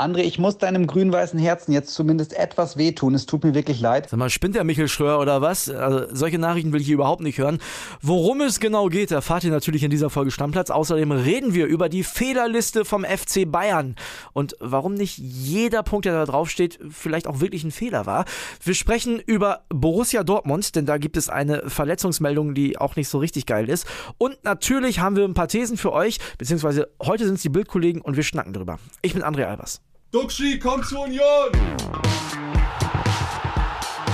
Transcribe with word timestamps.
André, 0.00 0.20
ich 0.20 0.38
muss 0.38 0.56
deinem 0.56 0.86
grün-weißen 0.86 1.38
Herzen 1.38 1.72
jetzt 1.72 1.92
zumindest 1.92 2.32
etwas 2.32 2.78
wehtun. 2.78 3.14
Es 3.14 3.26
tut 3.26 3.44
mir 3.44 3.54
wirklich 3.54 3.82
leid. 3.82 4.08
Sag 4.08 4.18
mal, 4.18 4.30
spinnt 4.30 4.54
der 4.54 4.64
Michel 4.64 4.88
Schröer 4.88 5.20
oder 5.20 5.42
was? 5.42 5.68
Also, 5.68 6.06
solche 6.10 6.38
Nachrichten 6.38 6.72
will 6.72 6.80
ich 6.80 6.86
hier 6.86 6.94
überhaupt 6.94 7.20
nicht 7.20 7.36
hören. 7.36 7.58
Worum 8.00 8.40
es 8.40 8.60
genau 8.60 8.86
geht, 8.86 9.10
erfahrt 9.10 9.44
ihr 9.44 9.50
natürlich 9.50 9.82
in 9.82 9.90
dieser 9.90 10.08
Folge 10.08 10.30
Stammplatz. 10.30 10.70
Außerdem 10.70 11.12
reden 11.12 11.52
wir 11.52 11.66
über 11.66 11.90
die 11.90 12.02
Fehlerliste 12.02 12.86
vom 12.86 13.04
FC 13.04 13.44
Bayern 13.44 13.94
und 14.32 14.56
warum 14.58 14.94
nicht 14.94 15.18
jeder 15.18 15.82
Punkt, 15.82 16.06
der 16.06 16.14
da 16.14 16.24
draufsteht, 16.24 16.78
vielleicht 16.88 17.26
auch 17.26 17.40
wirklich 17.40 17.62
ein 17.64 17.70
Fehler 17.70 18.06
war. 18.06 18.24
Wir 18.64 18.74
sprechen 18.74 19.20
über 19.20 19.64
Borussia 19.68 20.24
Dortmund, 20.24 20.76
denn 20.76 20.86
da 20.86 20.96
gibt 20.96 21.18
es 21.18 21.28
eine 21.28 21.68
Verletzungsmeldung, 21.68 22.54
die 22.54 22.78
auch 22.78 22.96
nicht 22.96 23.10
so 23.10 23.18
richtig 23.18 23.44
geil 23.44 23.68
ist. 23.68 23.86
Und 24.16 24.42
natürlich 24.44 25.00
haben 25.00 25.16
wir 25.16 25.26
ein 25.26 25.34
paar 25.34 25.48
Thesen 25.48 25.76
für 25.76 25.92
euch, 25.92 26.16
beziehungsweise 26.38 26.88
heute 27.02 27.26
sind 27.26 27.34
es 27.34 27.42
die 27.42 27.50
Bildkollegen 27.50 28.00
und 28.00 28.16
wir 28.16 28.22
schnacken 28.22 28.54
drüber. 28.54 28.78
Ich 29.02 29.12
bin 29.12 29.22
André 29.22 29.44
Albers. 29.44 29.82
Duxi, 30.12 30.58
komm 30.58 30.82
zur 30.82 31.02
Union! 31.02 31.52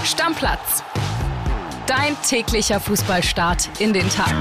Stammplatz. 0.05 0.83
Dein 1.87 2.15
täglicher 2.23 2.81
Fußballstart 2.81 3.81
in 3.81 3.95
den 3.95 4.07
Tag. 4.11 4.35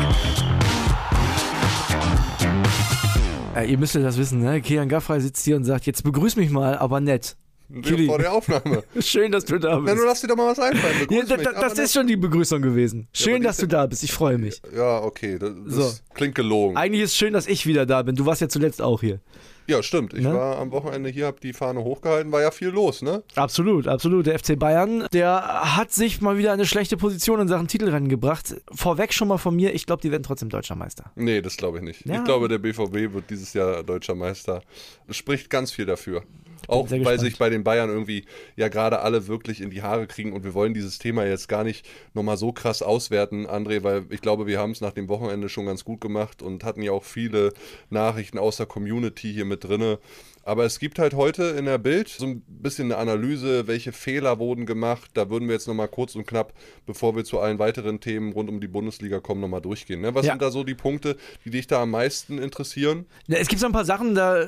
Ja, 3.55 3.61
ihr 3.61 3.77
müsst 3.77 3.95
ja 3.95 4.01
das 4.01 4.17
wissen, 4.17 4.41
ne? 4.41 4.59
Kian 4.59 4.89
Gaffrey 4.89 5.21
sitzt 5.21 5.45
hier 5.45 5.55
und 5.55 5.63
sagt, 5.63 5.85
jetzt 5.85 6.03
begrüß 6.03 6.35
mich 6.35 6.49
mal, 6.49 6.77
aber 6.77 6.99
nett. 6.99 7.37
Kili. 7.83 8.07
Vor 8.07 8.19
der 8.19 8.33
Aufnahme. 8.33 8.83
Schön, 8.99 9.31
dass 9.31 9.45
du 9.45 9.57
da 9.57 9.79
bist. 9.79 9.95
Na, 9.95 10.01
du 10.01 10.05
lass 10.05 10.19
dir 10.19 10.27
doch 10.27 10.35
mal 10.35 10.51
was 10.51 10.59
einfallen. 10.59 11.07
Ja, 11.09 11.23
da, 11.23 11.37
da, 11.37 11.51
das 11.53 11.79
ist 11.79 11.93
schon 11.93 12.05
die 12.05 12.17
Begrüßung 12.17 12.61
gewesen. 12.61 13.07
Schön, 13.13 13.41
ja, 13.41 13.47
dass 13.47 13.57
du 13.57 13.67
da 13.67 13.85
bist. 13.85 14.03
Ich 14.03 14.11
freue 14.11 14.37
mich. 14.37 14.61
Ja, 14.75 15.01
okay. 15.01 15.39
Das, 15.39 15.51
das 15.65 15.75
so. 15.75 15.93
klingt 16.13 16.35
gelogen. 16.35 16.75
Eigentlich 16.75 17.03
ist 17.03 17.11
es 17.11 17.17
schön, 17.17 17.31
dass 17.31 17.47
ich 17.47 17.65
wieder 17.65 17.85
da 17.85 18.01
bin. 18.01 18.15
Du 18.15 18.25
warst 18.25 18.41
ja 18.41 18.49
zuletzt 18.49 18.81
auch 18.81 18.99
hier. 18.99 19.21
Ja, 19.67 19.81
stimmt. 19.81 20.13
Ich 20.13 20.23
ne? 20.23 20.33
war 20.33 20.57
am 20.57 20.71
Wochenende 20.71 21.09
hier, 21.09 21.25
habe 21.25 21.39
die 21.39 21.53
Fahne 21.53 21.83
hochgehalten, 21.83 22.31
war 22.31 22.41
ja 22.41 22.51
viel 22.51 22.69
los, 22.69 23.01
ne? 23.01 23.23
Absolut, 23.35 23.87
absolut. 23.87 24.27
Der 24.27 24.37
FC 24.37 24.57
Bayern, 24.57 25.07
der 25.11 25.75
hat 25.75 25.91
sich 25.91 26.21
mal 26.21 26.37
wieder 26.37 26.51
eine 26.51 26.65
schlechte 26.65 26.97
Position 26.97 27.39
in 27.39 27.47
Sachen 27.47 27.67
Titelrennen 27.67 28.09
gebracht. 28.09 28.55
Vorweg 28.71 29.13
schon 29.13 29.27
mal 29.27 29.37
von 29.37 29.55
mir, 29.55 29.73
ich 29.73 29.85
glaube, 29.85 30.01
die 30.01 30.11
werden 30.11 30.23
trotzdem 30.23 30.49
deutscher 30.49 30.75
Meister. 30.75 31.11
Nee, 31.15 31.41
das 31.41 31.57
glaube 31.57 31.79
ich 31.79 31.83
nicht. 31.83 32.05
Ja. 32.05 32.17
Ich 32.17 32.23
glaube, 32.23 32.47
der 32.47 32.59
BVB 32.59 33.13
wird 33.13 33.29
dieses 33.29 33.53
Jahr 33.53 33.83
deutscher 33.83 34.15
Meister. 34.15 34.61
Das 35.07 35.17
spricht 35.17 35.49
ganz 35.49 35.71
viel 35.71 35.85
dafür. 35.85 36.23
Auch 36.67 36.89
weil 36.89 37.19
sich 37.19 37.37
bei 37.37 37.49
den 37.49 37.63
Bayern 37.63 37.89
irgendwie 37.89 38.25
ja 38.55 38.67
gerade 38.67 38.99
alle 38.99 39.27
wirklich 39.27 39.61
in 39.61 39.69
die 39.69 39.81
Haare 39.81 40.07
kriegen 40.07 40.33
und 40.33 40.43
wir 40.43 40.53
wollen 40.53 40.73
dieses 40.73 40.97
Thema 40.97 41.25
jetzt 41.25 41.47
gar 41.47 41.63
nicht 41.63 41.87
nochmal 42.13 42.37
so 42.37 42.51
krass 42.51 42.81
auswerten, 42.81 43.47
André, 43.47 43.83
weil 43.83 44.05
ich 44.09 44.21
glaube, 44.21 44.47
wir 44.47 44.59
haben 44.59 44.71
es 44.71 44.81
nach 44.81 44.93
dem 44.93 45.07
Wochenende 45.07 45.49
schon 45.49 45.65
ganz 45.65 45.85
gut 45.85 46.01
gemacht 46.01 46.41
und 46.41 46.63
hatten 46.63 46.81
ja 46.81 46.91
auch 46.91 47.03
viele 47.03 47.53
Nachrichten 47.89 48.37
aus 48.37 48.57
der 48.57 48.65
Community 48.65 49.33
hier 49.33 49.45
mit 49.45 49.54
drinne. 49.57 49.99
Aber 50.47 50.63
es 50.63 50.77
gibt 50.77 50.99
halt 50.99 51.15
heute 51.15 51.43
in 51.43 51.65
der 51.65 51.79
Bild 51.79 52.07
so 52.07 52.27
ein 52.27 52.43
bisschen 52.47 52.91
eine 52.91 52.97
Analyse, 52.97 53.65
welche 53.65 53.91
Fehler 53.91 54.37
wurden 54.37 54.67
gemacht. 54.67 55.09
Da 55.15 55.31
würden 55.31 55.47
wir 55.47 55.55
jetzt 55.55 55.67
nochmal 55.67 55.87
kurz 55.87 56.13
und 56.13 56.27
knapp, 56.27 56.53
bevor 56.85 57.15
wir 57.15 57.25
zu 57.25 57.39
allen 57.39 57.57
weiteren 57.57 57.99
Themen 57.99 58.31
rund 58.31 58.49
um 58.49 58.61
die 58.61 58.67
Bundesliga 58.67 59.19
kommen, 59.19 59.41
nochmal 59.41 59.61
durchgehen. 59.61 60.01
Ne? 60.01 60.13
Was 60.13 60.27
ja. 60.27 60.33
sind 60.33 60.43
da 60.43 60.51
so 60.51 60.63
die 60.63 60.75
Punkte, 60.75 61.17
die 61.45 61.49
dich 61.49 61.65
da 61.65 61.81
am 61.81 61.89
meisten 61.89 62.37
interessieren? 62.37 63.07
Es 63.27 63.47
gibt 63.47 63.59
so 63.59 63.65
ein 63.65 63.71
paar 63.71 63.85
Sachen, 63.85 64.13
da 64.13 64.45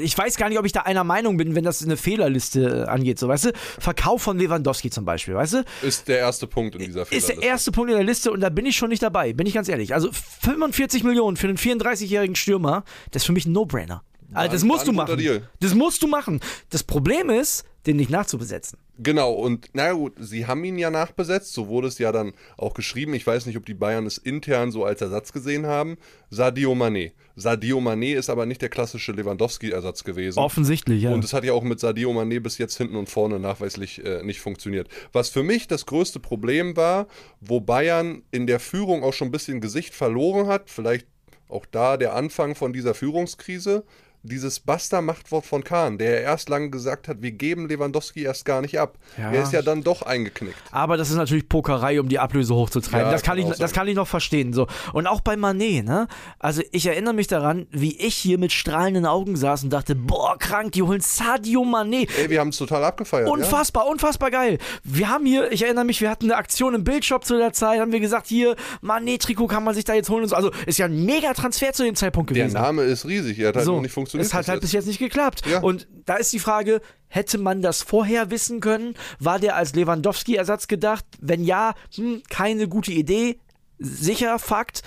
ich 0.00 0.16
weiß 0.16 0.38
gar 0.38 0.48
nicht, 0.48 0.58
ob 0.58 0.64
ich 0.64 0.72
da 0.72 0.80
einer 0.80 1.04
Meinung 1.04 1.36
bin, 1.36 1.54
wenn 1.54 1.64
das 1.64 1.84
eine 1.84 1.98
Fehlerliste 1.98 2.88
angeht. 2.88 3.18
So, 3.18 3.28
weißt 3.28 3.46
du, 3.46 3.52
Verkauf 3.54 4.22
von 4.22 4.38
Lewandowski 4.38 4.88
zum 4.88 5.04
Beispiel, 5.04 5.34
weißt 5.34 5.52
du? 5.52 5.64
Ist 5.82 6.08
der 6.08 6.20
erste 6.20 6.46
Punkt 6.46 6.74
in 6.74 6.86
dieser 6.86 7.04
Fehlerliste. 7.04 7.32
Ist 7.34 7.42
der 7.42 7.50
erste 7.50 7.70
Punkt 7.70 7.90
in 7.90 7.98
der 7.98 8.06
Liste 8.06 8.32
und 8.32 8.40
da 8.40 8.48
bin 8.48 8.64
ich 8.64 8.76
schon 8.76 8.88
nicht 8.88 9.02
dabei, 9.02 9.34
bin 9.34 9.46
ich 9.46 9.52
ganz 9.52 9.68
ehrlich. 9.68 9.92
Also 9.92 10.08
45 10.10 11.04
Millionen 11.04 11.36
für 11.36 11.48
einen 11.48 11.58
34-jährigen 11.58 12.34
Stürmer, 12.34 12.84
das 13.10 13.24
ist 13.24 13.26
für 13.26 13.32
mich 13.32 13.44
ein 13.44 13.52
No-Brainer. 13.52 14.02
Also 14.34 14.52
das 14.52 14.64
musst 14.64 14.86
du 14.86 14.92
machen. 14.92 15.42
Das 15.60 15.74
musst 15.74 16.02
du 16.02 16.06
machen. 16.06 16.40
Das 16.70 16.82
Problem 16.82 17.30
ist, 17.30 17.64
den 17.86 17.96
nicht 17.96 18.10
nachzubesetzen. 18.10 18.78
Genau, 18.98 19.32
und 19.32 19.68
na 19.72 19.92
gut, 19.92 20.12
sie 20.20 20.46
haben 20.46 20.62
ihn 20.62 20.78
ja 20.78 20.90
nachbesetzt, 20.90 21.52
so 21.52 21.66
wurde 21.66 21.88
es 21.88 21.98
ja 21.98 22.12
dann 22.12 22.32
auch 22.56 22.74
geschrieben. 22.74 23.14
Ich 23.14 23.26
weiß 23.26 23.46
nicht, 23.46 23.56
ob 23.56 23.66
die 23.66 23.74
Bayern 23.74 24.06
es 24.06 24.18
intern 24.18 24.70
so 24.70 24.84
als 24.84 25.00
Ersatz 25.00 25.32
gesehen 25.32 25.66
haben. 25.66 25.96
Sadio 26.30 26.72
Mané. 26.74 27.12
Sadio 27.34 27.78
Mané 27.78 28.14
ist 28.14 28.30
aber 28.30 28.46
nicht 28.46 28.62
der 28.62 28.68
klassische 28.68 29.12
Lewandowski-Ersatz 29.12 30.04
gewesen. 30.04 30.38
Offensichtlich, 30.38 31.02
ja. 31.02 31.12
Und 31.12 31.24
es 31.24 31.32
hat 31.32 31.44
ja 31.44 31.54
auch 31.54 31.64
mit 31.64 31.80
Sadio 31.80 32.12
Mané 32.12 32.38
bis 32.40 32.58
jetzt 32.58 32.76
hinten 32.76 32.96
und 32.96 33.08
vorne 33.08 33.40
nachweislich 33.40 34.04
äh, 34.04 34.22
nicht 34.22 34.40
funktioniert. 34.40 34.88
Was 35.12 35.30
für 35.30 35.42
mich 35.42 35.66
das 35.66 35.86
größte 35.86 36.20
Problem 36.20 36.76
war, 36.76 37.08
wo 37.40 37.60
Bayern 37.60 38.22
in 38.30 38.46
der 38.46 38.60
Führung 38.60 39.02
auch 39.02 39.14
schon 39.14 39.28
ein 39.28 39.32
bisschen 39.32 39.60
Gesicht 39.60 39.94
verloren 39.94 40.46
hat, 40.46 40.70
vielleicht 40.70 41.06
auch 41.48 41.66
da 41.66 41.96
der 41.96 42.14
Anfang 42.14 42.54
von 42.54 42.72
dieser 42.72 42.94
Führungskrise 42.94 43.84
dieses 44.22 44.60
Basta-Machtwort 44.60 45.44
von 45.44 45.64
Kahn, 45.64 45.98
der 45.98 46.22
erst 46.22 46.48
lange 46.48 46.70
gesagt 46.70 47.08
hat, 47.08 47.22
wir 47.22 47.32
geben 47.32 47.68
Lewandowski 47.68 48.22
erst 48.22 48.44
gar 48.44 48.60
nicht 48.60 48.78
ab. 48.78 48.96
Ja. 49.18 49.32
Der 49.32 49.42
ist 49.42 49.52
ja 49.52 49.62
dann 49.62 49.82
doch 49.82 50.02
eingeknickt. 50.02 50.56
Aber 50.70 50.96
das 50.96 51.10
ist 51.10 51.16
natürlich 51.16 51.48
Pokerei, 51.48 52.00
um 52.00 52.08
die 52.08 52.20
Ablöse 52.20 52.54
hochzutreiben. 52.54 53.06
Ja, 53.06 53.12
das, 53.12 53.22
kann 53.22 53.38
ich, 53.38 53.46
das 53.46 53.72
kann 53.72 53.88
ich 53.88 53.96
noch 53.96 54.06
verstehen. 54.06 54.52
So. 54.52 54.68
Und 54.92 55.08
auch 55.08 55.20
bei 55.20 55.36
Manet, 55.36 55.84
ne? 55.84 56.06
Also 56.38 56.62
ich 56.70 56.86
erinnere 56.86 57.14
mich 57.14 57.26
daran, 57.26 57.66
wie 57.70 57.98
ich 57.98 58.14
hier 58.14 58.38
mit 58.38 58.52
strahlenden 58.52 59.06
Augen 59.06 59.34
saß 59.34 59.64
und 59.64 59.72
dachte, 59.72 59.96
boah, 59.96 60.38
krank, 60.38 60.72
die 60.72 60.82
holen 60.82 61.00
Sadio 61.00 61.64
Manet. 61.64 62.16
Ey, 62.16 62.30
wir 62.30 62.38
haben 62.38 62.50
es 62.50 62.58
total 62.58 62.84
abgefeiert. 62.84 63.28
Unfassbar, 63.28 63.84
ja? 63.84 63.90
unfassbar 63.90 64.30
geil. 64.30 64.58
Wir 64.84 65.08
haben 65.08 65.26
hier, 65.26 65.50
ich 65.50 65.64
erinnere 65.64 65.84
mich, 65.84 66.00
wir 66.00 66.10
hatten 66.10 66.26
eine 66.26 66.36
Aktion 66.36 66.74
im 66.74 66.84
Bildshop 66.84 67.24
zu 67.24 67.36
der 67.36 67.52
Zeit, 67.52 67.80
haben 67.80 67.92
wir 67.92 68.00
gesagt, 68.00 68.28
hier, 68.28 68.54
Manet-Trikot 68.82 69.48
kann 69.48 69.64
man 69.64 69.74
sich 69.74 69.84
da 69.84 69.94
jetzt 69.94 70.10
holen 70.10 70.22
und 70.22 70.28
so. 70.28 70.36
Also 70.36 70.52
ist 70.66 70.78
ja 70.78 70.86
ein 70.86 71.04
mega 71.04 71.32
Transfer 71.34 71.72
zu 71.72 71.82
dem 71.82 71.96
Zeitpunkt 71.96 72.28
gewesen. 72.28 72.52
Der 72.52 72.62
Name 72.62 72.82
ist 72.82 73.04
riesig, 73.04 73.38
er 73.40 73.48
hat 73.48 73.56
halt 73.56 73.66
so. 73.66 73.74
noch 73.74 73.82
nicht 73.82 73.92
funktioniert 73.92 74.11
funktioniert. 74.12 74.26
Es 74.26 74.34
hat 74.34 74.48
halt 74.48 74.60
bis 74.60 74.72
jetzt 74.72 74.86
nicht 74.86 74.98
geklappt. 74.98 75.46
Ja. 75.46 75.60
Und 75.60 75.88
da 76.04 76.16
ist 76.16 76.32
die 76.32 76.38
Frage, 76.38 76.80
hätte 77.08 77.38
man 77.38 77.62
das 77.62 77.82
vorher 77.82 78.30
wissen 78.30 78.60
können? 78.60 78.94
War 79.18 79.38
der 79.38 79.56
als 79.56 79.74
Lewandowski-Ersatz 79.74 80.68
gedacht? 80.68 81.04
Wenn 81.20 81.44
ja, 81.44 81.74
hm, 81.94 82.22
keine 82.28 82.68
gute 82.68 82.92
Idee. 82.92 83.38
Sicher, 83.78 84.38
Fakt. 84.38 84.82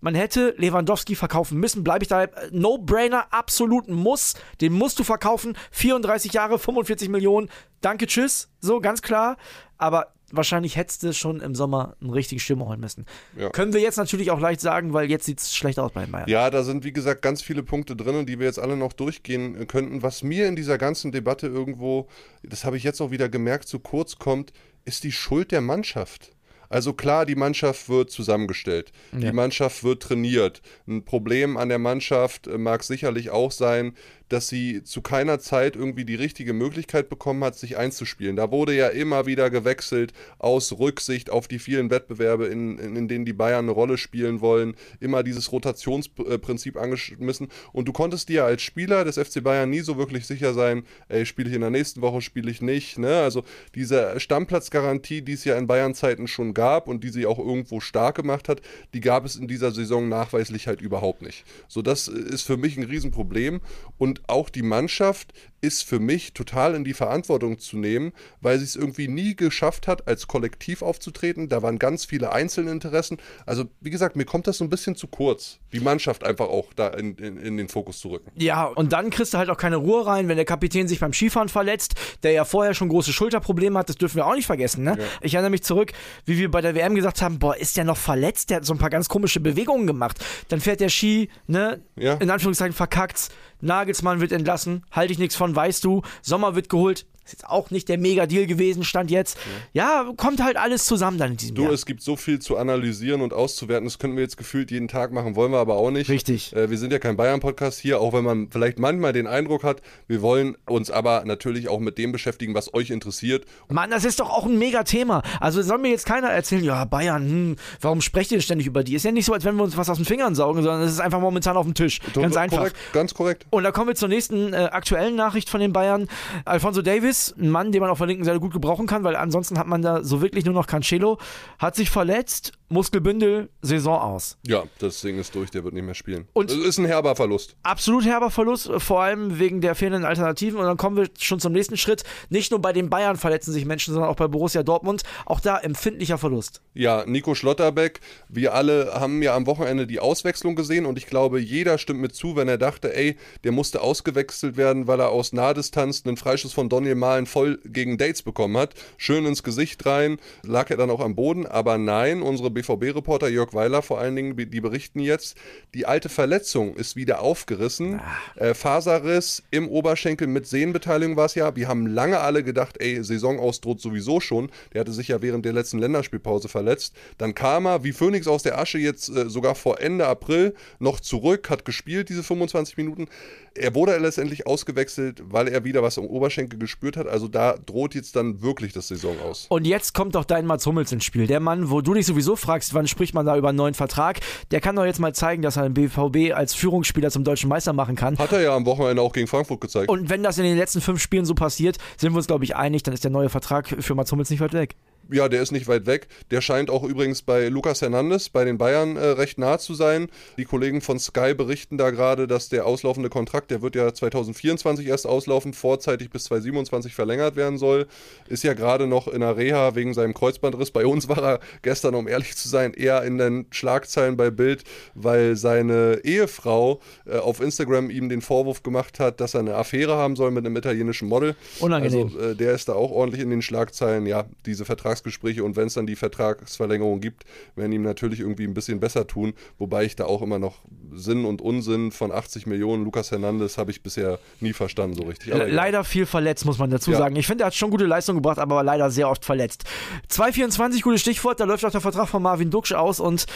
Man 0.00 0.14
hätte 0.14 0.54
Lewandowski 0.58 1.16
verkaufen 1.16 1.58
müssen, 1.58 1.82
bleibe 1.82 2.04
ich 2.04 2.08
da. 2.08 2.28
No-Brainer, 2.52 3.32
absolut 3.32 3.88
Muss. 3.88 4.34
Den 4.60 4.74
musst 4.74 4.98
du 4.98 5.04
verkaufen. 5.04 5.56
34 5.72 6.32
Jahre, 6.32 6.58
45 6.58 7.08
Millionen. 7.08 7.48
Danke, 7.80 8.06
tschüss. 8.06 8.48
So, 8.60 8.80
ganz 8.80 9.02
klar. 9.02 9.36
Aber 9.78 10.12
wahrscheinlich 10.32 10.76
hättest 10.76 11.02
du 11.02 11.12
schon 11.12 11.40
im 11.40 11.54
Sommer 11.54 11.96
einen 12.00 12.10
richtigen 12.10 12.40
Stürmer 12.40 12.66
holen 12.66 12.80
müssen. 12.80 13.06
Ja. 13.38 13.50
Können 13.50 13.72
wir 13.72 13.80
jetzt 13.80 13.96
natürlich 13.96 14.30
auch 14.30 14.40
leicht 14.40 14.60
sagen, 14.60 14.92
weil 14.92 15.10
jetzt 15.10 15.24
sieht 15.24 15.40
es 15.40 15.54
schlecht 15.54 15.78
aus 15.78 15.92
bei 15.92 16.06
Bayern. 16.06 16.28
Ja, 16.28 16.50
da 16.50 16.64
sind 16.64 16.84
wie 16.84 16.92
gesagt 16.92 17.22
ganz 17.22 17.42
viele 17.42 17.62
Punkte 17.62 17.96
drin, 17.96 18.26
die 18.26 18.38
wir 18.38 18.46
jetzt 18.46 18.58
alle 18.58 18.76
noch 18.76 18.92
durchgehen 18.92 19.66
könnten. 19.66 20.02
Was 20.02 20.22
mir 20.22 20.48
in 20.48 20.56
dieser 20.56 20.78
ganzen 20.78 21.12
Debatte 21.12 21.46
irgendwo, 21.46 22.08
das 22.42 22.64
habe 22.64 22.76
ich 22.76 22.82
jetzt 22.82 23.00
auch 23.00 23.10
wieder 23.10 23.28
gemerkt, 23.28 23.68
zu 23.68 23.78
kurz 23.78 24.16
kommt, 24.18 24.52
ist 24.84 25.04
die 25.04 25.12
Schuld 25.12 25.52
der 25.52 25.60
Mannschaft. 25.60 26.32
Also 26.68 26.92
klar, 26.92 27.26
die 27.26 27.34
Mannschaft 27.34 27.88
wird 27.88 28.10
zusammengestellt, 28.10 28.92
ja. 29.12 29.18
die 29.18 29.32
Mannschaft 29.32 29.84
wird 29.84 30.02
trainiert. 30.02 30.62
Ein 30.86 31.04
Problem 31.04 31.56
an 31.56 31.68
der 31.68 31.78
Mannschaft 31.78 32.46
äh, 32.46 32.58
mag 32.58 32.82
sicherlich 32.82 33.30
auch 33.30 33.52
sein, 33.52 33.94
dass 34.28 34.48
sie 34.48 34.82
zu 34.82 35.02
keiner 35.02 35.38
Zeit 35.38 35.76
irgendwie 35.76 36.04
die 36.04 36.14
richtige 36.14 36.52
Möglichkeit 36.52 37.08
bekommen 37.08 37.44
hat, 37.44 37.56
sich 37.56 37.76
einzuspielen. 37.76 38.36
Da 38.36 38.50
wurde 38.50 38.74
ja 38.74 38.88
immer 38.88 39.26
wieder 39.26 39.50
gewechselt 39.50 40.12
aus 40.38 40.78
Rücksicht 40.78 41.30
auf 41.30 41.48
die 41.48 41.58
vielen 41.58 41.90
Wettbewerbe, 41.90 42.46
in, 42.46 42.78
in, 42.78 42.96
in 42.96 43.08
denen 43.08 43.24
die 43.24 43.32
Bayern 43.32 43.66
eine 43.66 43.72
Rolle 43.72 43.98
spielen 43.98 44.40
wollen, 44.40 44.74
immer 45.00 45.22
dieses 45.22 45.52
Rotationsprinzip 45.52 46.76
angeschmissen. 46.76 47.48
Und 47.72 47.86
du 47.86 47.92
konntest 47.92 48.28
dir 48.28 48.44
als 48.44 48.62
Spieler 48.62 49.04
des 49.04 49.16
FC 49.16 49.42
Bayern 49.42 49.70
nie 49.70 49.80
so 49.80 49.96
wirklich 49.96 50.26
sicher 50.26 50.54
sein, 50.54 50.84
ey, 51.08 51.24
spiele 51.24 51.48
ich 51.48 51.54
in 51.54 51.60
der 51.60 51.70
nächsten 51.70 52.02
Woche, 52.02 52.20
spiele 52.20 52.50
ich 52.50 52.60
nicht. 52.60 52.98
Ne? 52.98 53.20
Also 53.20 53.44
diese 53.74 54.18
Stammplatzgarantie, 54.18 55.22
die 55.22 55.32
es 55.32 55.44
ja 55.44 55.56
in 55.56 55.66
Bayern-Zeiten 55.66 56.26
schon 56.26 56.54
gab 56.54 56.88
und 56.88 57.04
die 57.04 57.10
sie 57.10 57.26
auch 57.26 57.38
irgendwo 57.38 57.80
stark 57.80 58.16
gemacht 58.16 58.48
hat, 58.48 58.60
die 58.94 59.00
gab 59.00 59.24
es 59.24 59.36
in 59.36 59.48
dieser 59.48 59.70
Saison 59.70 60.08
nachweislich 60.08 60.66
halt 60.66 60.80
überhaupt 60.80 61.22
nicht. 61.22 61.44
So, 61.68 61.82
das 61.82 62.08
ist 62.08 62.42
für 62.42 62.56
mich 62.56 62.76
ein 62.76 62.84
Riesenproblem. 62.84 63.60
Und 63.98 64.15
auch 64.28 64.50
die 64.50 64.62
Mannschaft 64.62 65.32
ist 65.60 65.82
für 65.82 65.98
mich 65.98 66.32
total 66.32 66.74
in 66.74 66.84
die 66.84 66.94
Verantwortung 66.94 67.58
zu 67.58 67.76
nehmen, 67.76 68.12
weil 68.40 68.58
sie 68.58 68.64
es 68.64 68.76
irgendwie 68.76 69.08
nie 69.08 69.34
geschafft 69.34 69.88
hat, 69.88 70.06
als 70.06 70.26
Kollektiv 70.26 70.82
aufzutreten. 70.82 71.48
Da 71.48 71.62
waren 71.62 71.78
ganz 71.78 72.04
viele 72.04 72.32
Einzelinteressen. 72.32 73.18
Also, 73.46 73.64
wie 73.80 73.90
gesagt, 73.90 74.16
mir 74.16 74.24
kommt 74.24 74.46
das 74.46 74.58
so 74.58 74.64
ein 74.64 74.70
bisschen 74.70 74.96
zu 74.96 75.06
kurz, 75.06 75.58
die 75.72 75.80
Mannschaft 75.80 76.24
einfach 76.24 76.48
auch 76.48 76.72
da 76.74 76.88
in, 76.88 77.16
in, 77.16 77.36
in 77.38 77.56
den 77.56 77.68
Fokus 77.68 78.00
zu 78.00 78.08
rücken. 78.08 78.30
Ja, 78.36 78.64
und 78.64 78.92
dann 78.92 79.10
kriegst 79.10 79.34
du 79.34 79.38
halt 79.38 79.50
auch 79.50 79.56
keine 79.56 79.76
Ruhe 79.76 80.06
rein, 80.06 80.28
wenn 80.28 80.36
der 80.36 80.44
Kapitän 80.44 80.88
sich 80.88 81.00
beim 81.00 81.12
Skifahren 81.12 81.48
verletzt, 81.48 81.94
der 82.22 82.32
ja 82.32 82.44
vorher 82.44 82.74
schon 82.74 82.88
große 82.88 83.12
Schulterprobleme 83.12 83.78
hat, 83.78 83.88
das 83.88 83.96
dürfen 83.96 84.16
wir 84.16 84.26
auch 84.26 84.34
nicht 84.34 84.46
vergessen. 84.46 84.84
Ne? 84.84 84.96
Ja. 84.98 85.04
Ich 85.20 85.34
erinnere 85.34 85.50
mich 85.50 85.62
zurück, 85.62 85.92
wie 86.24 86.38
wir 86.38 86.50
bei 86.50 86.60
der 86.60 86.74
WM 86.74 86.94
gesagt 86.94 87.22
haben, 87.22 87.38
boah, 87.38 87.56
ist 87.56 87.76
der 87.76 87.84
noch 87.84 87.96
verletzt? 87.96 88.50
Der 88.50 88.58
hat 88.58 88.64
so 88.64 88.74
ein 88.74 88.78
paar 88.78 88.90
ganz 88.90 89.08
komische 89.08 89.40
Bewegungen 89.40 89.86
gemacht. 89.86 90.18
Dann 90.48 90.60
fährt 90.60 90.80
der 90.80 90.88
Ski, 90.88 91.28
ne, 91.46 91.80
ja. 91.96 92.14
in 92.14 92.30
Anführungszeichen 92.30 92.74
verkackt, 92.74 93.30
Nagelsmann 93.60 94.20
wird 94.20 94.32
entlassen, 94.32 94.84
halte 94.90 95.12
ich 95.12 95.18
nichts 95.18 95.34
von, 95.34 95.45
weißt 95.54 95.84
du. 95.84 96.02
Sommer 96.22 96.54
wird 96.54 96.68
geholt, 96.68 97.06
Ist 97.26 97.32
jetzt 97.32 97.46
auch 97.48 97.72
nicht 97.72 97.88
der 97.88 97.98
Mega-Deal 97.98 98.46
gewesen, 98.46 98.84
stand 98.84 99.10
jetzt. 99.10 99.36
Ja. 99.72 100.04
ja. 100.04 100.12
kommt 100.16 100.40
halt 100.40 100.56
alles 100.56 100.84
zusammen 100.84 101.18
dann 101.18 101.32
in 101.32 101.36
diesem 101.36 101.56
du, 101.56 101.62
Jahr. 101.64 101.72
es 101.72 101.84
gibt 101.84 102.00
so 102.00 102.14
viel 102.14 102.38
zu 102.38 102.56
analysieren 102.56 103.20
und 103.20 103.32
auszuwerten, 103.32 103.84
das 103.84 103.98
können 103.98 104.14
wir 104.14 104.22
jetzt 104.22 104.36
gefühlt 104.36 104.70
jeden 104.70 104.86
Tag 104.86 105.10
machen, 105.10 105.34
wollen 105.34 105.50
wir 105.50 105.58
aber 105.58 105.74
auch 105.74 105.90
nicht. 105.90 106.08
Richtig. 106.08 106.54
Äh, 106.54 106.70
wir 106.70 106.78
sind 106.78 106.92
ja 106.92 107.00
kein 107.00 107.16
Bayern-Podcast 107.16 107.80
hier, 107.80 108.00
auch 108.00 108.12
wenn 108.12 108.22
man 108.22 108.48
vielleicht 108.48 108.78
manchmal 108.78 109.12
den 109.12 109.26
Eindruck 109.26 109.64
hat, 109.64 109.82
wir 110.06 110.22
wollen 110.22 110.56
uns 110.66 110.88
aber 110.88 111.24
natürlich 111.24 111.68
auch 111.68 111.80
mit 111.80 111.98
dem 111.98 112.12
beschäftigen, 112.12 112.54
was 112.54 112.72
euch 112.74 112.90
interessiert. 112.90 113.44
Mann, 113.68 113.90
das 113.90 114.04
ist 114.04 114.20
doch 114.20 114.30
auch 114.30 114.46
ein 114.46 114.56
Mega-Thema. 114.56 115.24
Also 115.40 115.62
soll 115.62 115.78
mir 115.78 115.90
jetzt 115.90 116.06
keiner 116.06 116.28
erzählen, 116.28 116.62
ja, 116.62 116.84
Bayern, 116.84 117.28
hm, 117.28 117.56
warum 117.80 118.02
sprecht 118.02 118.30
ihr 118.30 118.40
ständig 118.40 118.68
über 118.68 118.84
die? 118.84 118.94
Ist 118.94 119.04
ja 119.04 119.10
nicht 119.10 119.24
so, 119.24 119.32
als 119.32 119.44
wenn 119.44 119.56
wir 119.56 119.64
uns 119.64 119.76
was 119.76 119.90
aus 119.90 119.96
den 119.96 120.06
Fingern 120.06 120.36
saugen, 120.36 120.62
sondern 120.62 120.82
es 120.82 120.92
ist 120.92 121.00
einfach 121.00 121.20
momentan 121.20 121.56
auf 121.56 121.66
dem 121.66 121.74
Tisch. 121.74 121.98
Ganz 122.14 122.36
einfach. 122.36 122.58
Korrekt, 122.58 122.76
ganz 122.92 123.14
korrekt. 123.14 123.46
Und 123.50 123.64
da 123.64 123.72
kommen 123.72 123.88
wir 123.88 123.96
zur 123.96 124.08
nächsten 124.08 124.52
äh, 124.52 124.68
aktuellen 124.70 125.16
Nachricht 125.16 125.50
von 125.50 125.60
den 125.60 125.72
Bayern. 125.72 126.06
Alfonso 126.44 126.82
Davis, 126.82 127.15
ein 127.38 127.50
Mann, 127.50 127.72
den 127.72 127.80
man 127.80 127.90
auf 127.90 127.98
der 127.98 128.06
linken 128.06 128.24
Seite 128.24 128.40
gut 128.40 128.52
gebrauchen 128.52 128.86
kann, 128.86 129.04
weil 129.04 129.16
ansonsten 129.16 129.58
hat 129.58 129.66
man 129.66 129.82
da 129.82 130.02
so 130.02 130.20
wirklich 130.20 130.44
nur 130.44 130.54
noch 130.54 130.66
Cancelo, 130.66 131.18
hat 131.58 131.76
sich 131.76 131.90
verletzt, 131.90 132.52
Muskelbündel, 132.68 133.48
Saison 133.62 134.00
aus. 134.00 134.38
Ja, 134.44 134.64
das 134.80 135.00
Ding 135.00 135.18
ist 135.18 135.34
durch, 135.34 135.50
der 135.50 135.62
wird 135.62 135.74
nicht 135.74 135.84
mehr 135.84 135.94
spielen. 135.94 136.26
Und 136.32 136.50
das 136.50 136.58
ist 136.58 136.78
ein 136.78 136.84
herber 136.84 137.14
Verlust. 137.14 137.54
Absolut 137.62 138.04
herber 138.04 138.30
Verlust, 138.30 138.70
vor 138.78 139.02
allem 139.02 139.38
wegen 139.38 139.60
der 139.60 139.76
fehlenden 139.76 140.04
Alternativen. 140.04 140.58
Und 140.58 140.66
dann 140.66 140.76
kommen 140.76 140.96
wir 140.96 141.08
schon 141.18 141.38
zum 141.38 141.52
nächsten 141.52 141.76
Schritt. 141.76 142.02
Nicht 142.28 142.50
nur 142.50 142.60
bei 142.60 142.72
den 142.72 142.90
Bayern 142.90 143.16
verletzen 143.16 143.52
sich 143.52 143.64
Menschen, 143.66 143.94
sondern 143.94 144.10
auch 144.10 144.16
bei 144.16 144.26
Borussia 144.26 144.64
Dortmund. 144.64 145.04
Auch 145.26 145.38
da 145.38 145.58
empfindlicher 145.58 146.18
Verlust. 146.18 146.60
Ja, 146.74 147.04
Nico 147.06 147.36
Schlotterbeck, 147.36 148.00
wir 148.28 148.54
alle 148.54 148.92
haben 148.94 149.22
ja 149.22 149.36
am 149.36 149.46
Wochenende 149.46 149.86
die 149.86 150.00
Auswechslung 150.00 150.56
gesehen 150.56 150.86
und 150.86 150.98
ich 150.98 151.06
glaube, 151.06 151.38
jeder 151.38 151.78
stimmt 151.78 152.00
mir 152.00 152.10
zu, 152.10 152.34
wenn 152.34 152.48
er 152.48 152.58
dachte, 152.58 152.94
ey, 152.96 153.16
der 153.44 153.52
musste 153.52 153.80
ausgewechselt 153.80 154.56
werden, 154.56 154.88
weil 154.88 154.98
er 154.98 155.10
aus 155.10 155.32
Nahdistanz 155.32 156.02
einen 156.04 156.16
Freischuss 156.16 156.52
von 156.52 156.68
Daniel 156.68 156.96
Mahlen 157.06 157.26
voll 157.26 157.60
gegen 157.64 157.98
Dates 157.98 158.22
bekommen 158.22 158.56
hat. 158.56 158.74
Schön 158.96 159.26
ins 159.26 159.44
Gesicht 159.44 159.86
rein, 159.86 160.18
lag 160.42 160.70
er 160.70 160.76
dann 160.76 160.90
auch 160.90 160.98
am 160.98 161.14
Boden, 161.14 161.46
aber 161.46 161.78
nein, 161.78 162.20
unsere 162.20 162.50
BVB-Reporter 162.50 163.28
Jörg 163.28 163.54
Weiler 163.54 163.80
vor 163.82 164.00
allen 164.00 164.16
Dingen, 164.16 164.36
die 164.36 164.60
berichten 164.60 164.98
jetzt, 164.98 165.36
die 165.72 165.86
alte 165.86 166.08
Verletzung 166.08 166.74
ist 166.74 166.96
wieder 166.96 167.20
aufgerissen. 167.20 168.00
Ah. 168.00 168.42
Äh, 168.42 168.54
Faserriss 168.54 169.44
im 169.52 169.68
Oberschenkel 169.68 170.26
mit 170.26 170.48
Sehnenbeteiligung 170.48 171.16
war 171.16 171.26
es 171.26 171.36
ja. 171.36 171.54
Wir 171.54 171.68
haben 171.68 171.86
lange 171.86 172.18
alle 172.18 172.42
gedacht, 172.42 172.76
ey, 172.80 173.04
Saisonausdruck 173.04 173.80
sowieso 173.80 174.18
schon. 174.18 174.50
Der 174.72 174.80
hatte 174.80 174.92
sich 174.92 175.06
ja 175.06 175.22
während 175.22 175.44
der 175.44 175.52
letzten 175.52 175.78
Länderspielpause 175.78 176.48
verletzt. 176.48 176.96
Dann 177.18 177.36
kam 177.36 177.66
er 177.66 177.84
wie 177.84 177.92
Phönix 177.92 178.26
aus 178.26 178.42
der 178.42 178.58
Asche 178.58 178.78
jetzt 178.78 179.10
äh, 179.10 179.30
sogar 179.30 179.54
vor 179.54 179.80
Ende 179.80 180.08
April 180.08 180.54
noch 180.80 180.98
zurück, 180.98 181.50
hat 181.50 181.64
gespielt 181.64 182.08
diese 182.08 182.24
25 182.24 182.76
Minuten. 182.76 183.06
Er 183.54 183.74
wurde 183.74 183.96
letztendlich 183.96 184.46
ausgewechselt, 184.46 185.22
weil 185.24 185.48
er 185.48 185.64
wieder 185.64 185.82
was 185.82 185.98
am 185.98 186.06
Oberschenkel 186.06 186.58
gespürt 186.58 186.95
hat. 186.96 187.06
Also 187.06 187.28
da 187.28 187.56
droht 187.56 187.94
jetzt 187.94 188.16
dann 188.16 188.42
wirklich 188.42 188.72
das 188.72 188.88
Saison 188.88 189.16
aus. 189.20 189.46
Und 189.48 189.66
jetzt 189.66 189.94
kommt 189.94 190.14
doch 190.14 190.24
dein 190.24 190.46
Mats 190.46 190.66
Hummels 190.66 190.92
ins 190.92 191.04
Spiel. 191.04 191.26
Der 191.26 191.40
Mann, 191.40 191.70
wo 191.70 191.80
du 191.80 191.94
dich 191.94 192.06
sowieso 192.06 192.36
fragst, 192.36 192.74
wann 192.74 192.86
spricht 192.86 193.14
man 193.14 193.26
da 193.26 193.36
über 193.36 193.48
einen 193.50 193.58
neuen 193.58 193.74
Vertrag, 193.74 194.20
der 194.50 194.60
kann 194.60 194.76
doch 194.76 194.84
jetzt 194.84 195.00
mal 195.00 195.14
zeigen, 195.14 195.42
dass 195.42 195.56
er 195.56 195.68
den 195.68 195.74
BVB 195.74 196.34
als 196.34 196.54
Führungsspieler 196.54 197.10
zum 197.10 197.24
deutschen 197.24 197.48
Meister 197.48 197.72
machen 197.72 197.96
kann. 197.96 198.18
Hat 198.18 198.32
er 198.32 198.40
ja 198.40 198.54
am 198.54 198.66
Wochenende 198.66 199.02
auch 199.02 199.12
gegen 199.12 199.26
Frankfurt 199.26 199.60
gezeigt. 199.60 199.88
Und 199.88 200.08
wenn 200.08 200.22
das 200.22 200.38
in 200.38 200.44
den 200.44 200.56
letzten 200.56 200.80
fünf 200.80 201.00
Spielen 201.00 201.24
so 201.24 201.34
passiert, 201.34 201.78
sind 201.96 202.12
wir 202.12 202.16
uns, 202.16 202.26
glaube 202.26 202.44
ich, 202.44 202.56
einig, 202.56 202.82
dann 202.82 202.94
ist 202.94 203.04
der 203.04 203.10
neue 203.10 203.28
Vertrag 203.28 203.68
für 203.68 203.94
Mats 203.94 204.12
Hummels 204.12 204.30
nicht 204.30 204.40
weit 204.40 204.52
weg. 204.52 204.76
Ja, 205.10 205.28
der 205.28 205.42
ist 205.42 205.52
nicht 205.52 205.68
weit 205.68 205.86
weg. 205.86 206.08
Der 206.30 206.40
scheint 206.40 206.70
auch 206.70 206.82
übrigens 206.82 207.22
bei 207.22 207.48
Lucas 207.48 207.82
Hernandez, 207.82 208.28
bei 208.28 208.44
den 208.44 208.58
Bayern, 208.58 208.96
äh, 208.96 209.04
recht 209.06 209.38
nah 209.38 209.58
zu 209.58 209.74
sein. 209.74 210.08
Die 210.36 210.44
Kollegen 210.44 210.80
von 210.80 210.98
Sky 210.98 211.34
berichten 211.34 211.78
da 211.78 211.90
gerade, 211.90 212.26
dass 212.26 212.48
der 212.48 212.66
auslaufende 212.66 213.08
Kontrakt, 213.08 213.50
der 213.50 213.62
wird 213.62 213.76
ja 213.76 213.92
2024 213.92 214.86
erst 214.86 215.06
auslaufen, 215.06 215.52
vorzeitig 215.52 216.10
bis 216.10 216.24
2027 216.24 216.94
verlängert 216.94 217.36
werden 217.36 217.58
soll. 217.58 217.86
Ist 218.28 218.42
ja 218.42 218.54
gerade 218.54 218.86
noch 218.86 219.08
in 219.08 219.20
der 219.20 219.36
Reha 219.36 219.74
wegen 219.74 219.94
seinem 219.94 220.14
Kreuzbandriss. 220.14 220.70
Bei 220.70 220.86
uns 220.86 221.08
war 221.08 221.22
er 221.22 221.40
gestern, 221.62 221.94
um 221.94 222.08
ehrlich 222.08 222.36
zu 222.36 222.48
sein, 222.48 222.74
eher 222.74 223.02
in 223.04 223.18
den 223.18 223.46
Schlagzeilen 223.50 224.16
bei 224.16 224.30
Bild, 224.30 224.64
weil 224.94 225.36
seine 225.36 226.00
Ehefrau 226.02 226.80
äh, 227.06 227.18
auf 227.18 227.40
Instagram 227.40 227.90
ihm 227.90 228.08
den 228.08 228.22
Vorwurf 228.22 228.62
gemacht 228.62 228.98
hat, 228.98 229.20
dass 229.20 229.34
er 229.34 229.40
eine 229.40 229.54
Affäre 229.54 229.96
haben 229.96 230.16
soll 230.16 230.30
mit 230.30 230.44
einem 230.44 230.56
italienischen 230.56 231.08
Model. 231.08 231.36
Unangenehm. 231.60 232.06
Also 232.06 232.18
äh, 232.18 232.34
der 232.34 232.52
ist 232.54 232.68
da 232.68 232.74
auch 232.74 232.90
ordentlich 232.90 233.22
in 233.22 233.30
den 233.30 233.42
Schlagzeilen. 233.42 234.06
Ja, 234.06 234.24
diese 234.44 234.64
Vertrags 234.64 234.95
Vertragsgespräche 234.96 235.44
und 235.44 235.56
wenn 235.56 235.66
es 235.66 235.74
dann 235.74 235.86
die 235.86 235.96
Vertragsverlängerung 235.96 237.00
gibt, 237.00 237.24
werden 237.54 237.72
ihm 237.72 237.82
natürlich 237.82 238.20
irgendwie 238.20 238.44
ein 238.44 238.54
bisschen 238.54 238.80
besser 238.80 239.06
tun. 239.06 239.34
Wobei 239.58 239.84
ich 239.84 239.96
da 239.96 240.06
auch 240.06 240.22
immer 240.22 240.38
noch 240.38 240.58
Sinn 240.92 241.24
und 241.24 241.42
Unsinn 241.42 241.92
von 241.92 242.12
80 242.12 242.46
Millionen 242.46 242.84
Lukas 242.84 243.10
Hernandez 243.10 243.58
habe 243.58 243.70
ich 243.70 243.82
bisher 243.82 244.18
nie 244.40 244.52
verstanden 244.52 244.96
so 244.96 245.04
richtig. 245.04 245.34
Aber 245.34 245.46
leider 245.46 245.78
ja. 245.78 245.84
viel 245.84 246.06
verletzt, 246.06 246.44
muss 246.44 246.58
man 246.58 246.70
dazu 246.70 246.92
ja. 246.92 246.98
sagen. 246.98 247.16
Ich 247.16 247.26
finde, 247.26 247.44
er 247.44 247.48
hat 247.48 247.54
schon 247.54 247.70
gute 247.70 247.86
Leistung 247.86 248.16
gebracht, 248.16 248.38
aber 248.38 248.62
leider 248.62 248.90
sehr 248.90 249.08
oft 249.08 249.24
verletzt. 249.24 249.64
224, 250.08 250.82
gutes 250.82 251.00
Stichwort, 251.00 251.40
da 251.40 251.44
läuft 251.44 251.64
auch 251.64 251.70
der 251.70 251.80
Vertrag 251.80 252.08
von 252.08 252.22
Marvin 252.22 252.50
Duksch 252.50 252.72
aus 252.72 253.00
und 253.00 253.26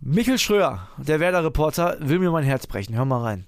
Michel 0.00 0.38
Schröer, 0.38 0.88
der 0.96 1.20
Werder-Reporter, 1.20 1.98
will 2.00 2.18
mir 2.18 2.30
mein 2.30 2.44
Herz 2.44 2.66
brechen. 2.66 2.96
Hör 2.96 3.04
mal 3.04 3.22
rein. 3.22 3.46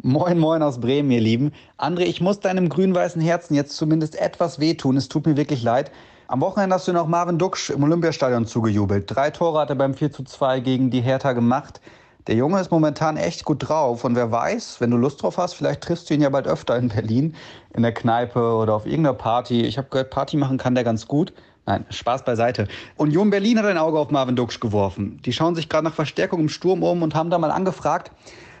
Moin, 0.00 0.38
moin 0.38 0.62
aus 0.62 0.80
Bremen, 0.80 1.10
ihr 1.10 1.20
Lieben. 1.20 1.52
André, 1.76 2.02
ich 2.02 2.20
muss 2.20 2.38
deinem 2.38 2.68
grün-weißen 2.68 3.20
Herzen 3.20 3.54
jetzt 3.54 3.76
zumindest 3.76 4.14
etwas 4.14 4.60
wehtun. 4.60 4.96
Es 4.96 5.08
tut 5.08 5.26
mir 5.26 5.36
wirklich 5.36 5.64
leid. 5.64 5.90
Am 6.30 6.42
Wochenende 6.42 6.74
hast 6.74 6.86
du 6.86 6.92
noch 6.92 7.06
Marvin 7.06 7.38
Duksch 7.38 7.70
im 7.70 7.82
Olympiastadion 7.82 8.44
zugejubelt. 8.44 9.04
Drei 9.06 9.30
Tore 9.30 9.60
hat 9.60 9.70
er 9.70 9.76
beim 9.76 9.94
4 9.94 10.12
zu 10.12 10.24
2 10.24 10.60
gegen 10.60 10.90
die 10.90 11.00
Hertha 11.00 11.32
gemacht. 11.32 11.80
Der 12.26 12.34
Junge 12.34 12.60
ist 12.60 12.70
momentan 12.70 13.16
echt 13.16 13.46
gut 13.46 13.66
drauf 13.66 14.04
und 14.04 14.14
wer 14.14 14.30
weiß, 14.30 14.82
wenn 14.82 14.90
du 14.90 14.98
Lust 14.98 15.22
drauf 15.22 15.38
hast, 15.38 15.54
vielleicht 15.54 15.80
triffst 15.80 16.10
du 16.10 16.12
ihn 16.12 16.20
ja 16.20 16.28
bald 16.28 16.46
öfter 16.46 16.76
in 16.76 16.88
Berlin, 16.88 17.34
in 17.74 17.80
der 17.80 17.94
Kneipe 17.94 18.40
oder 18.40 18.74
auf 18.74 18.84
irgendeiner 18.84 19.14
Party. 19.14 19.62
Ich 19.62 19.78
habe 19.78 19.88
gehört, 19.88 20.10
Party 20.10 20.36
machen 20.36 20.58
kann 20.58 20.74
der 20.74 20.84
ganz 20.84 21.08
gut. 21.08 21.32
Nein, 21.64 21.86
Spaß 21.88 22.26
beiseite. 22.26 22.68
Union 22.98 23.30
Berlin 23.30 23.58
hat 23.58 23.64
ein 23.64 23.78
Auge 23.78 23.98
auf 23.98 24.10
Marvin 24.10 24.36
Duksch 24.36 24.60
geworfen. 24.60 25.22
Die 25.24 25.32
schauen 25.32 25.54
sich 25.54 25.70
gerade 25.70 25.84
nach 25.84 25.94
Verstärkung 25.94 26.40
im 26.40 26.50
Sturm 26.50 26.82
um 26.82 27.02
und 27.02 27.14
haben 27.14 27.30
da 27.30 27.38
mal 27.38 27.50
angefragt, 27.50 28.10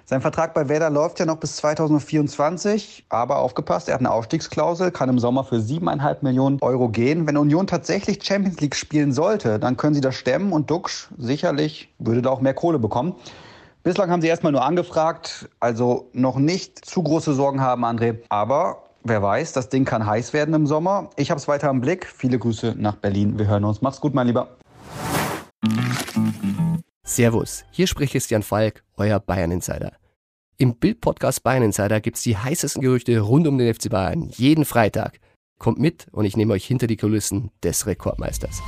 sein 0.08 0.22
Vertrag 0.22 0.54
bei 0.54 0.70
Werder 0.70 0.88
läuft 0.88 1.20
ja 1.20 1.26
noch 1.26 1.36
bis 1.36 1.56
2024, 1.56 3.04
aber 3.10 3.40
aufgepasst, 3.40 3.88
er 3.88 3.94
hat 3.94 4.00
eine 4.00 4.10
Ausstiegsklausel, 4.10 4.90
kann 4.90 5.10
im 5.10 5.18
Sommer 5.18 5.44
für 5.44 5.60
siebeneinhalb 5.60 6.22
Millionen 6.22 6.56
Euro 6.62 6.88
gehen. 6.88 7.26
Wenn 7.26 7.36
Union 7.36 7.66
tatsächlich 7.66 8.24
Champions 8.24 8.58
League 8.58 8.74
spielen 8.74 9.12
sollte, 9.12 9.58
dann 9.58 9.76
können 9.76 9.92
sie 9.92 10.00
das 10.00 10.14
stemmen 10.14 10.52
und 10.54 10.70
Duxch 10.70 11.08
sicherlich 11.18 11.92
würde 11.98 12.22
da 12.22 12.30
auch 12.30 12.40
mehr 12.40 12.54
Kohle 12.54 12.78
bekommen. 12.78 13.16
Bislang 13.82 14.10
haben 14.10 14.22
sie 14.22 14.28
erstmal 14.28 14.52
nur 14.52 14.64
angefragt, 14.64 15.50
also 15.60 16.08
noch 16.14 16.38
nicht 16.38 16.86
zu 16.86 17.02
große 17.02 17.34
Sorgen 17.34 17.60
haben, 17.60 17.84
André. 17.84 18.16
Aber 18.30 18.84
wer 19.04 19.22
weiß, 19.22 19.52
das 19.52 19.68
Ding 19.68 19.84
kann 19.84 20.06
heiß 20.06 20.32
werden 20.32 20.54
im 20.54 20.66
Sommer. 20.66 21.10
Ich 21.16 21.30
habe 21.30 21.38
es 21.38 21.48
weiter 21.48 21.68
im 21.68 21.82
Blick. 21.82 22.06
Viele 22.06 22.38
Grüße 22.38 22.76
nach 22.78 22.96
Berlin. 22.96 23.38
Wir 23.38 23.46
hören 23.46 23.64
uns. 23.66 23.82
Mach's 23.82 24.00
gut, 24.00 24.14
mein 24.14 24.26
Lieber. 24.26 24.57
Servus, 27.08 27.64
hier 27.70 27.86
spricht 27.86 28.12
Christian 28.12 28.42
Falk, 28.42 28.84
euer 28.98 29.18
Bayern-Insider. 29.18 29.92
Im 30.58 30.76
Bild-Podcast 30.76 31.42
Bayern 31.42 31.62
Insider 31.62 32.02
gibt's 32.02 32.22
die 32.22 32.36
heißesten 32.36 32.82
Gerüchte 32.82 33.18
rund 33.20 33.48
um 33.48 33.56
den 33.56 33.74
FC 33.74 33.88
Bayern 33.88 34.28
jeden 34.36 34.66
Freitag. 34.66 35.18
Kommt 35.58 35.78
mit 35.78 36.06
und 36.12 36.26
ich 36.26 36.36
nehme 36.36 36.52
euch 36.52 36.66
hinter 36.66 36.86
die 36.86 36.98
Kulissen 36.98 37.50
des 37.64 37.86
Rekordmeisters. 37.86 38.60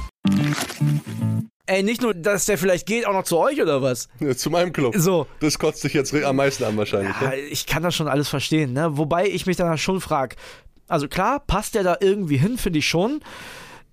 Ey, 1.66 1.82
nicht 1.82 2.00
nur, 2.00 2.14
dass 2.14 2.46
der 2.46 2.56
vielleicht 2.56 2.86
geht, 2.86 3.06
auch 3.06 3.12
noch 3.12 3.24
zu 3.24 3.36
euch 3.36 3.60
oder 3.60 3.82
was? 3.82 4.08
Ja, 4.20 4.34
zu 4.34 4.48
meinem 4.48 4.72
Club. 4.72 4.94
So. 4.96 5.26
Das 5.40 5.58
kotzt 5.58 5.84
dich 5.84 5.92
jetzt 5.92 6.14
am 6.14 6.36
meisten 6.36 6.64
an 6.64 6.78
wahrscheinlich. 6.78 7.14
Ja, 7.20 7.28
ne? 7.28 7.36
Ich 7.36 7.66
kann 7.66 7.82
das 7.82 7.94
schon 7.94 8.08
alles 8.08 8.30
verstehen, 8.30 8.72
ne? 8.72 8.96
Wobei 8.96 9.28
ich 9.28 9.44
mich 9.44 9.58
dann 9.58 9.76
schon 9.76 10.00
frage, 10.00 10.36
also 10.88 11.08
klar, 11.08 11.40
passt 11.40 11.74
der 11.74 11.82
da 11.82 11.98
irgendwie 12.00 12.38
hin, 12.38 12.56
finde 12.56 12.78
ich 12.78 12.88
schon 12.88 13.20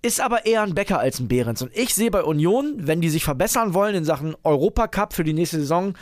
ist 0.07 0.21
aber 0.21 0.45
eher 0.45 0.63
ein 0.63 0.73
Bäcker 0.73 0.99
als 0.99 1.19
ein 1.19 1.27
Behrens. 1.27 1.61
Und 1.61 1.75
ich 1.75 1.93
sehe 1.93 2.09
bei 2.09 2.23
Union, 2.23 2.75
wenn 2.77 3.01
die 3.01 3.09
sich 3.09 3.25
verbessern 3.25 3.73
wollen 3.73 3.93
in 3.93 4.05
Sachen 4.05 4.35
Europacup 4.43 5.13
für 5.13 5.25
die 5.25 5.33
nächste 5.33 5.59
Saison, 5.59 5.95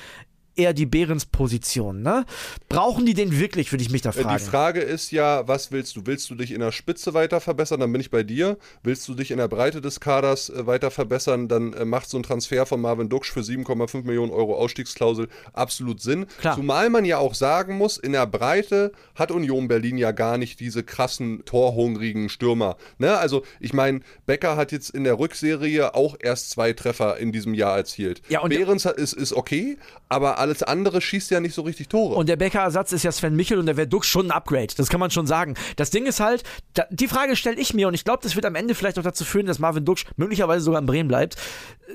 eher 0.56 0.74
die 0.74 0.86
Behrens-Position. 0.86 2.02
Ne? 2.02 2.26
Brauchen 2.70 3.06
die 3.06 3.14
den 3.14 3.40
wirklich, 3.40 3.72
würde 3.72 3.84
ich 3.84 3.92
mich 3.92 4.02
da 4.02 4.10
äh, 4.10 4.14
fragen. 4.14 4.38
Die 4.38 4.50
Frage 4.50 4.80
ist 4.82 5.12
ja, 5.12 5.48
was 5.48 5.72
willst 5.72 5.96
du? 5.96 6.02
Willst 6.06 6.30
du 6.30 6.36
dich 6.36 6.52
in 6.52 6.60
der 6.60 6.72
Spitze 6.72 7.14
weiter 7.14 7.42
verbessern? 7.42 7.80
Dann 7.80 7.92
bin 7.92 8.02
ich 8.02 8.12
bei 8.12 8.24
dir. 8.24 8.58
Willst 8.84 9.08
du 9.08 9.14
dich 9.14 9.32
in 9.32 9.38
der 9.38 9.48
Breite 9.48 9.82
des 9.82 10.00
Kaders 10.00 10.50
äh, 10.50 10.66
weiter 10.66 10.92
verbessern? 10.92 11.48
Dann 11.48 11.74
äh, 11.74 11.86
macht 11.86 12.10
so 12.10 12.18
ein 12.18 12.24
Transfer 12.24 12.66
von 12.66 12.82
Marvin 12.82 13.10
Duksch 13.10 13.32
für 13.32 13.42
7,5 13.42 14.04
Millionen 14.04 14.32
Euro 14.32 14.56
Ausstiegsklausel 14.56 15.28
absolut 15.54 16.02
Sinn. 16.02 16.26
Klar. 16.40 16.56
Zumal 16.56 16.90
man 16.90 17.06
ja 17.06 17.18
auch 17.18 17.34
sagen 17.34 17.78
muss, 17.78 17.98
in 17.98 18.14
der 18.14 18.28
Breite 18.28 18.92
hat 19.16 19.32
Union 19.32 19.68
Berlin 19.68 19.98
ja 19.98 20.12
gar 20.12 20.38
nicht 20.38 20.60
diese 20.60 20.84
krassen, 20.84 21.44
torhungrigen 21.46 22.30
Stürmer. 22.30 22.78
Ne? 22.98 23.18
Also, 23.18 23.44
ich 23.60 23.74
meine, 23.74 24.02
Becker 24.26 24.56
hat 24.58 24.72
jetzt 24.72 24.90
in 24.90 25.04
der 25.04 25.20
Rückserie 25.20 25.96
auch 25.96 26.16
erst 26.20 26.50
zwei 26.50 26.74
Treffer 26.74 27.18
in 27.18 27.32
diesem 27.32 27.54
Jahr 27.54 27.78
erzielt. 27.78 28.22
Ja, 28.30 28.46
Behrens 28.46 28.86
ist, 28.86 29.14
ist 29.14 29.34
okay, 29.34 29.78
aber 30.10 30.38
alles 30.46 30.64
andere 30.64 31.02
schießt 31.02 31.32
ja 31.32 31.40
nicht 31.40 31.56
so 31.56 31.64
richtig 31.64 31.90
Tore. 31.90 32.16
Und 32.16 32.30
der 32.30 32.36
Becker-Ersatz 32.36 32.92
ist 32.92 33.04
ja 33.04 33.12
Sven 33.12 33.36
Michel 33.36 33.58
und 33.58 33.66
der 33.66 33.78
wäre 33.78 33.88
Dux 33.88 34.08
schon 34.08 34.28
ein 34.28 34.32
Upgrade. 34.32 34.68
Das 34.78 34.90
kann 34.90 35.00
man 35.00 35.10
schon 35.10 35.26
sagen. 35.26 35.56
Das 35.76 35.90
Ding 35.90 36.06
ist 36.06 36.20
halt, 36.20 36.44
da, 36.74 36.86
die 36.92 37.08
Frage 37.08 37.36
stelle 37.36 37.60
ich 37.60 37.74
mir 37.74 37.88
und 37.88 37.96
ich 37.96 38.04
glaube, 38.04 38.20
das 38.22 38.36
wird 38.36 38.46
am 38.46 38.56
Ende 38.56 38.76
vielleicht 38.76 39.00
auch 39.00 39.04
dazu 39.04 39.26
führen, 39.26 39.48
dass 39.48 39.60
Marvin 39.60 39.86
Dux 39.86 40.06
möglicherweise 40.18 40.64
sogar 40.64 40.80
in 40.80 40.86
Bremen 40.86 41.08
bleibt. 41.08 41.36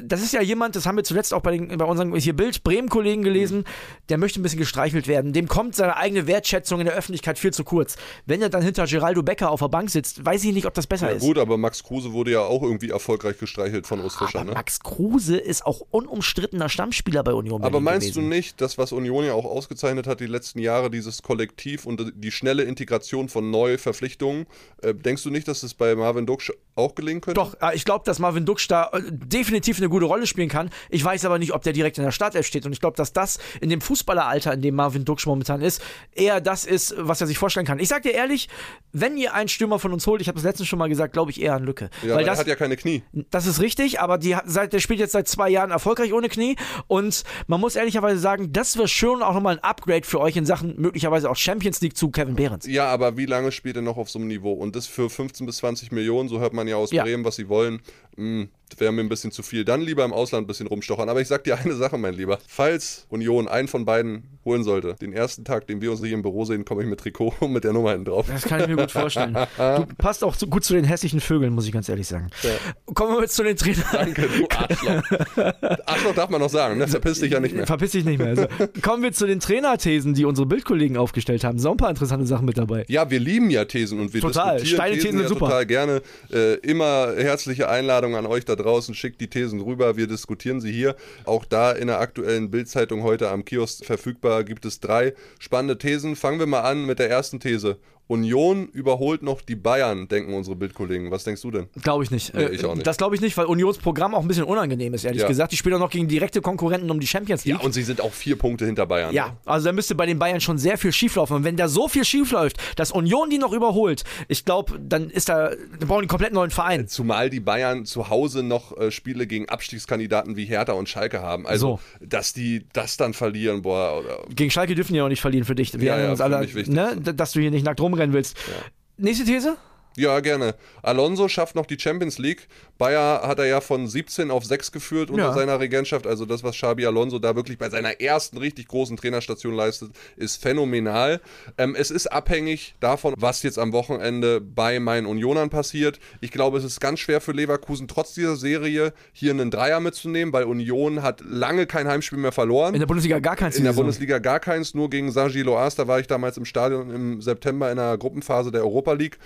Das 0.02 0.23
ist 0.23 0.33
ja 0.33 0.42
jemand, 0.42 0.76
das 0.76 0.87
haben 0.87 0.97
wir 0.97 1.04
zuletzt 1.04 1.35
auch 1.35 1.40
bei, 1.40 1.57
den, 1.57 1.76
bei 1.78 1.85
unseren 1.85 2.14
hier 2.16 2.35
Bild 2.35 2.62
Bremen-Kollegen 2.62 3.23
gelesen, 3.23 3.59
mhm. 3.59 3.64
der 4.09 4.19
möchte 4.19 4.40
ein 4.40 4.42
bisschen 4.42 4.59
gestreichelt 4.59 5.09
werden. 5.09 5.33
Dem 5.33 5.49
kommt 5.49 5.75
seine 5.75 5.97
eigene 5.97 6.26
Wertschätzung 6.26 6.80
in 6.80 6.87
der 6.87 6.95
Öffentlichkeit 6.95 7.38
viel 7.38 7.52
zu 7.52 7.64
kurz. 7.64 7.97
Wenn 8.26 8.42
er 8.42 8.49
dann 8.49 8.62
hinter 8.62 8.87
Geraldo 8.87 9.23
Becker 9.23 9.50
auf 9.50 9.61
der 9.61 9.69
Bank 9.69 9.90
sitzt, 9.90 10.25
weiß 10.25 10.45
ich 10.45 10.52
nicht, 10.52 10.66
ob 10.66 10.75
das 10.75 10.87
besser 10.87 11.11
ja, 11.11 11.16
ist. 11.16 11.23
Gut, 11.23 11.38
aber 11.38 11.59
Max 11.59 11.83
Kruse 11.83 12.12
wurde 12.12 12.33
ja 12.33 12.40
auch 12.40 12.62
irgendwie 12.62 12.90
erfolgreich 12.90 13.38
gestreichelt 13.38 13.87
von 13.87 14.00
Urs 14.00 14.16
Fischer. 14.16 14.45
Ne? 14.45 14.52
Max 14.52 14.80
Kruse 14.80 15.37
ist 15.37 15.64
auch 15.66 15.83
unumstrittener 15.90 16.69
Stammspieler 16.69 17.23
bei 17.23 17.33
Union. 17.33 17.62
Aber 17.62 17.80
meinst 17.80 18.09
gewesen. 18.09 18.23
du 18.23 18.28
nicht, 18.28 18.61
das, 18.61 18.78
was 18.78 18.92
Union 18.92 19.25
ja 19.25 19.35
auch 19.35 19.45
ausgezeichnet 19.45 20.07
hat 20.07 20.21
die 20.21 20.26
letzten 20.26 20.59
Jahre, 20.59 20.90
dieses 20.90 21.23
Kollektiv 21.23 21.87
und 21.87 22.12
die 22.14 22.30
schnelle 22.30 22.62
Integration 22.62 23.28
von 23.28 23.50
Neuverpflichtungen, 23.50 24.47
äh, 24.83 24.95
denkst 24.95 25.23
du 25.23 25.30
nicht, 25.30 25.49
dass 25.49 25.62
es 25.62 25.75
bei 25.75 25.95
Marvin 25.95 26.26
Duksch 26.26 26.52
auch 26.74 26.94
gelingen 26.94 27.20
könnte? 27.20 27.40
Doch, 27.40 27.54
äh, 27.60 27.74
ich 27.74 27.84
glaube, 27.84 28.04
dass 28.04 28.18
Marvin 28.18 28.46
Duksch 28.46 28.68
da 28.68 28.90
äh, 28.92 29.02
definitiv 29.10 29.78
eine 29.78 29.88
gute 29.88 30.06
Rolle 30.06 30.26
spielen 30.26 30.48
kann. 30.48 30.70
Ich 30.88 31.04
weiß 31.04 31.24
aber 31.24 31.38
nicht, 31.38 31.52
ob 31.52 31.62
der 31.62 31.72
direkt 31.72 31.98
in 31.98 32.04
der 32.04 32.12
Startelf 32.12 32.46
steht 32.46 32.66
und 32.66 32.72
ich 32.72 32.80
glaube, 32.80 32.96
dass 32.96 33.12
das 33.12 33.38
in 33.60 33.70
dem 33.70 33.80
Fußballeralter, 33.80 34.52
in 34.52 34.62
dem 34.62 34.74
Marvin 34.74 35.04
Duksch 35.04 35.26
momentan 35.26 35.60
ist, 35.60 35.82
eher 36.12 36.40
das 36.40 36.64
ist, 36.64 36.94
was 36.98 37.20
er 37.20 37.26
sich 37.26 37.38
vorstellen 37.38 37.66
kann. 37.66 37.78
Ich 37.78 37.88
sag 37.88 38.02
dir 38.02 38.12
ehrlich, 38.12 38.48
wenn 38.92 39.16
ihr 39.16 39.34
einen 39.34 39.48
Stürmer 39.48 39.78
von 39.78 39.92
uns 39.92 40.06
holt, 40.06 40.20
ich 40.20 40.28
habe 40.28 40.38
es 40.38 40.44
letztens 40.44 40.68
schon 40.68 40.78
mal 40.78 40.88
gesagt, 40.88 41.12
glaube 41.12 41.30
ich 41.30 41.40
eher 41.40 41.54
an 41.54 41.64
Lücke. 41.64 41.90
Ja, 42.02 42.16
weil, 42.16 42.24
das, 42.24 42.38
hat 42.38 42.46
ja 42.46 42.56
keine 42.56 42.76
Knie. 42.76 43.02
Das 43.30 43.46
ist 43.46 43.60
richtig, 43.60 44.00
aber 44.00 44.18
die, 44.18 44.36
seit, 44.44 44.72
der 44.72 44.80
spielt 44.80 45.00
jetzt 45.00 45.12
seit 45.12 45.28
zwei 45.28 45.48
Jahren 45.48 45.70
erfolgreich 45.70 46.12
ohne 46.12 46.28
Knie 46.28 46.56
und 46.86 47.24
man 47.46 47.60
muss 47.60 47.76
ehrlicherweise 47.76 48.18
sagen, 48.18 48.52
das 48.52 48.76
wäre 48.76 48.88
schon 48.88 49.22
auch 49.22 49.34
nochmal 49.34 49.56
ein 49.56 49.64
Upgrade 49.64 50.06
für 50.06 50.20
euch 50.20 50.36
in 50.36 50.46
Sachen 50.46 50.80
möglicherweise 50.80 51.30
auch 51.30 51.36
Champions 51.36 51.80
League 51.80 51.96
zu 51.96 52.10
Kevin 52.10 52.36
Behrens. 52.36 52.66
Ja, 52.66 52.86
aber 52.86 53.16
wie 53.16 53.26
lange 53.26 53.52
spielt 53.52 53.76
er 53.76 53.82
noch 53.82 53.96
auf 53.96 54.10
so 54.10 54.18
einem 54.18 54.28
Niveau? 54.28 54.52
Und 54.52 54.76
das 54.76 54.86
für 54.86 55.10
15 55.10 55.46
bis 55.46 55.58
20 55.58 55.92
Millionen, 55.92 56.28
so 56.28 56.40
hört 56.40 56.52
man 56.52 56.60
ja 56.69 56.76
aus 56.76 56.90
ja. 56.90 57.02
Bremen, 57.02 57.25
was 57.25 57.37
sie 57.37 57.49
wollen. 57.49 57.81
Hm, 58.17 58.49
wäre 58.78 58.92
mir 58.92 59.02
ein 59.02 59.08
bisschen 59.08 59.32
zu 59.32 59.42
viel. 59.42 59.64
Dann 59.64 59.80
lieber 59.80 60.04
im 60.04 60.12
Ausland 60.12 60.44
ein 60.44 60.46
bisschen 60.46 60.66
rumstochern. 60.66 61.08
Aber 61.08 61.20
ich 61.20 61.28
sag 61.28 61.44
dir 61.44 61.58
eine 61.58 61.74
Sache, 61.74 61.98
mein 61.98 62.14
Lieber. 62.14 62.38
Falls 62.46 63.06
Union 63.08 63.48
einen 63.48 63.68
von 63.68 63.84
beiden 63.84 64.38
holen 64.44 64.64
sollte, 64.64 64.94
den 65.00 65.12
ersten 65.12 65.44
Tag, 65.44 65.66
den 65.66 65.80
wir 65.80 65.90
uns 65.90 66.00
hier 66.00 66.12
im 66.12 66.22
Büro 66.22 66.44
sehen, 66.44 66.64
komme 66.64 66.82
ich 66.82 66.88
mit 66.88 67.00
Trikot 67.00 67.34
und 67.40 67.52
mit 67.52 67.64
der 67.64 67.72
Nummer 67.72 67.90
hinten 67.90 68.06
drauf. 68.06 68.26
Das 68.28 68.42
kann 68.42 68.60
ich 68.60 68.68
mir 68.68 68.76
gut 68.76 68.90
vorstellen. 68.90 69.36
Du 69.56 69.86
passt 69.98 70.24
auch 70.24 70.36
gut 70.48 70.64
zu 70.64 70.74
den 70.74 70.84
hässlichen 70.84 71.20
Vögeln, 71.20 71.52
muss 71.52 71.66
ich 71.66 71.72
ganz 71.72 71.88
ehrlich 71.88 72.06
sagen. 72.06 72.30
Ja. 72.42 72.50
Kommen 72.94 73.14
wir 73.14 73.22
jetzt 73.22 73.34
zu 73.34 73.42
den 73.42 73.56
Trainern. 73.56 73.84
Danke, 73.92 74.28
du 74.28 74.46
Arschloch. 74.50 75.86
Arschloch 75.86 76.14
darf 76.14 76.30
man 76.30 76.40
noch 76.40 76.50
sagen, 76.50 76.78
ne? 76.78 76.88
Verpiss 76.88 77.20
dich 77.20 77.32
ja 77.32 77.40
nicht 77.40 77.54
mehr. 77.54 77.66
Verpiss 77.66 77.92
dich 77.92 78.04
nicht 78.04 78.18
mehr. 78.18 78.28
Also, 78.28 78.46
kommen 78.82 79.02
wir 79.02 79.12
zu 79.12 79.26
den 79.26 79.40
Trainerthesen, 79.40 80.14
die 80.14 80.24
unsere 80.24 80.46
Bildkollegen 80.46 80.96
aufgestellt 80.96 81.44
haben. 81.44 81.58
So 81.58 81.70
ein 81.70 81.76
paar 81.76 81.90
interessante 81.90 82.26
Sachen 82.26 82.46
mit 82.46 82.58
dabei. 82.58 82.84
Ja, 82.88 83.10
wir 83.10 83.20
lieben 83.20 83.50
ja 83.50 83.64
Thesen 83.64 84.00
und 84.00 84.14
wir 84.14 84.20
total. 84.20 84.58
diskutieren 84.58 84.76
Steine 84.76 84.94
Thesen, 84.94 85.10
Thesen 85.10 85.22
ja 85.22 85.28
super. 85.28 85.46
total 85.46 85.66
gerne. 85.66 86.02
Äh, 86.32 86.54
immer 86.56 87.14
herzliche 87.16 87.68
Einladung 87.68 88.16
an 88.16 88.26
euch 88.26 88.44
da 88.44 88.56
draußen. 88.62 88.95
Schickt 88.95 89.21
die 89.21 89.29
Thesen 89.29 89.61
rüber. 89.61 89.97
Wir 89.97 90.07
diskutieren 90.07 90.61
sie 90.61 90.73
hier. 90.73 90.97
Auch 91.25 91.45
da 91.45 91.73
in 91.73 91.88
der 91.88 92.00
aktuellen 92.00 92.50
Bildzeitung 92.50 93.02
heute 93.02 93.31
am 93.31 93.45
Kiosk 93.45 93.85
verfügbar 93.85 94.45
gibt 94.45 94.64
es 94.64 94.81
drei 94.81 95.14
spannende 95.38 95.79
Thesen. 95.79 96.17
Fangen 96.17 96.38
wir 96.38 96.47
mal 96.47 96.62
an 96.62 96.87
mit 96.87 96.99
der 96.99 97.11
ersten 97.11 97.40
These. 97.40 97.79
Union 98.11 98.67
überholt 98.73 99.23
noch 99.23 99.40
die 99.40 99.55
Bayern, 99.55 100.09
denken 100.09 100.35
unsere 100.35 100.57
Bildkollegen. 100.57 101.12
Was 101.12 101.23
denkst 101.23 101.43
du 101.43 101.52
denn? 101.52 101.69
Glaube 101.81 102.02
ich 102.02 102.11
nicht. 102.11 102.35
Nee, 102.35 102.47
ich 102.47 102.64
auch 102.64 102.75
nicht. 102.75 102.85
Das 102.85 102.97
glaube 102.97 103.14
ich 103.14 103.21
nicht, 103.21 103.37
weil 103.37 103.47
Unions 103.47 103.79
Programm 103.79 104.17
auch 104.17 104.23
ein 104.23 104.26
bisschen 104.26 104.43
unangenehm 104.43 104.95
ist, 104.95 105.05
ehrlich 105.05 105.23
ja. 105.23 105.29
gesagt. 105.29 105.52
Die 105.52 105.57
spielen 105.57 105.76
auch 105.76 105.81
noch 105.81 105.90
gegen 105.90 106.09
direkte 106.09 106.40
Konkurrenten 106.40 106.90
um 106.90 106.99
die 106.99 107.07
Champions 107.07 107.45
League. 107.45 107.59
Ja, 107.59 107.64
und 107.64 107.73
sie 107.73 107.85
sind 107.85 108.00
auch 108.00 108.12
vier 108.12 108.37
Punkte 108.37 108.67
hinter 108.67 108.85
Bayern. 108.87 109.14
Ja, 109.14 109.26
ne? 109.26 109.37
also 109.45 109.67
da 109.67 109.73
müsste 109.73 109.95
bei 109.95 110.07
den 110.07 110.19
Bayern 110.19 110.40
schon 110.40 110.59
sehr 110.59 110.76
viel 110.76 110.90
schieflaufen. 110.90 111.37
Und 111.37 111.45
wenn 111.45 111.57
da 111.57 111.69
so 111.69 111.87
viel 111.87 112.05
schiefläuft, 112.05 112.57
dass 112.75 112.90
Union 112.90 113.31
die 113.31 113.38
noch 113.38 113.52
überholt, 113.52 114.02
ich 114.26 114.45
glaube, 114.45 114.81
dann 114.81 115.09
ist 115.09 115.29
da, 115.29 115.50
dann 115.50 115.59
brauchen 115.87 115.88
die 115.88 115.95
einen 115.99 116.09
komplett 116.09 116.33
neuen 116.33 116.50
Verein. 116.50 116.88
Zumal 116.88 117.31
die 117.31 117.38
Bayern 117.38 117.85
zu 117.87 118.09
Hause 118.09 118.43
noch 118.43 118.76
äh, 118.76 118.90
Spiele 118.90 119.29
gegen 119.29 119.49
Abstiegskandidaten 119.49 120.35
wie 120.35 120.47
Hertha 120.47 120.73
und 120.73 120.88
Schalke 120.88 121.23
haben. 121.23 121.47
Also, 121.47 121.79
so. 122.00 122.05
dass 122.05 122.33
die 122.33 122.67
das 122.73 122.97
dann 122.97 123.14
verlieren, 123.14 123.62
boah. 123.62 124.00
Oder 124.00 124.25
gegen 124.35 124.50
Schalke 124.50 124.75
dürfen 124.75 124.95
die 124.95 125.00
auch 125.00 125.09
nicht 125.09 125.21
verlieren 125.21 125.45
für 125.45 125.55
dich. 125.55 125.73
Wir 125.79 125.87
ja, 125.87 126.12
ja, 126.12 126.14
alle, 126.14 126.45
ne, 126.67 126.97
dass 127.00 127.31
du 127.31 127.40
hier 127.40 127.52
nicht 127.52 127.64
nackt 127.64 127.79
rumrennen 128.00 128.14
willst. 128.14 128.37
Ja. 128.49 128.64
Nächste 128.97 129.25
These? 129.25 129.57
Ja, 129.97 130.20
gerne. 130.20 130.54
Alonso 130.82 131.28
schafft 131.28 131.56
noch 131.56 131.66
die 131.66 131.78
Champions 131.78 132.18
League. 132.18 132.47
Bayer 132.78 133.23
hat 133.26 133.38
er 133.38 133.47
ja 133.47 133.61
von 133.61 133.87
17 133.87 134.30
auf 134.30 134.44
6 134.44 134.73
geführt 134.73 135.11
unter 135.11 135.25
ja. 135.25 135.32
seiner 135.35 135.61
Regentschaft. 135.61 136.06
Also 136.06 136.25
das, 136.25 136.42
was 136.42 136.56
Xabi 136.56 136.87
Alonso 136.87 137.18
da 137.18 137.37
wirklich 137.37 137.59
bei 137.59 137.68
seiner 137.68 138.00
ersten 138.00 138.38
richtig 138.38 138.68
großen 138.68 138.97
Trainerstation 138.97 139.54
leistet, 139.54 139.90
ist 140.16 140.40
phänomenal. 140.40 141.20
Ähm, 141.59 141.75
es 141.76 141.90
ist 141.90 142.06
abhängig 142.06 142.76
davon, 142.80 143.14
was 143.18 143.42
jetzt 143.42 143.59
am 143.59 143.73
Wochenende 143.73 144.40
bei 144.40 144.80
meinen 144.80 145.06
Unionern 145.06 145.50
passiert. 145.50 145.99
Ich 146.20 146.30
glaube, 146.30 146.59
es 146.59 146.64
ist 146.64 146.80
ganz 146.80 147.00
schwer 147.00 147.20
für 147.20 147.32
Leverkusen, 147.32 147.88
trotz 147.88 148.14
dieser 148.14 148.37
Serie 148.37 148.94
hier 149.12 149.32
einen 149.32 149.50
Dreier 149.50 149.80
mitzunehmen, 149.80 150.32
weil 150.32 150.44
Union 150.44 151.02
hat 151.02 151.20
lange 151.20 151.66
kein 151.66 151.88
Heimspiel 151.88 152.18
mehr 152.18 152.32
verloren. 152.32 152.75
In 152.75 152.80
der 152.80 152.87
Bundesliga 152.87 153.18
gar 153.18 153.37
keins. 153.37 153.56
In 153.56 153.64
der 153.64 153.73
Bundesliga 153.73 154.18
gar 154.20 154.40
keins, 154.40 154.75
nur 154.75 154.88
gegen 154.88 155.11
Saint-Gilloas. 155.11 155.75
Da 155.75 155.88
war 155.88 156.00
ich 156.00 156.06
damals 156.06 156.37
im 156.37 156.44
Stadion 156.44 156.90
im 156.90 157.20
September 157.20 157.70
in 157.70 157.76
der 157.76 157.99
Gruppenphase 157.99 158.52
der 158.52 158.62
Europa 158.62 158.92
League. 158.92 159.18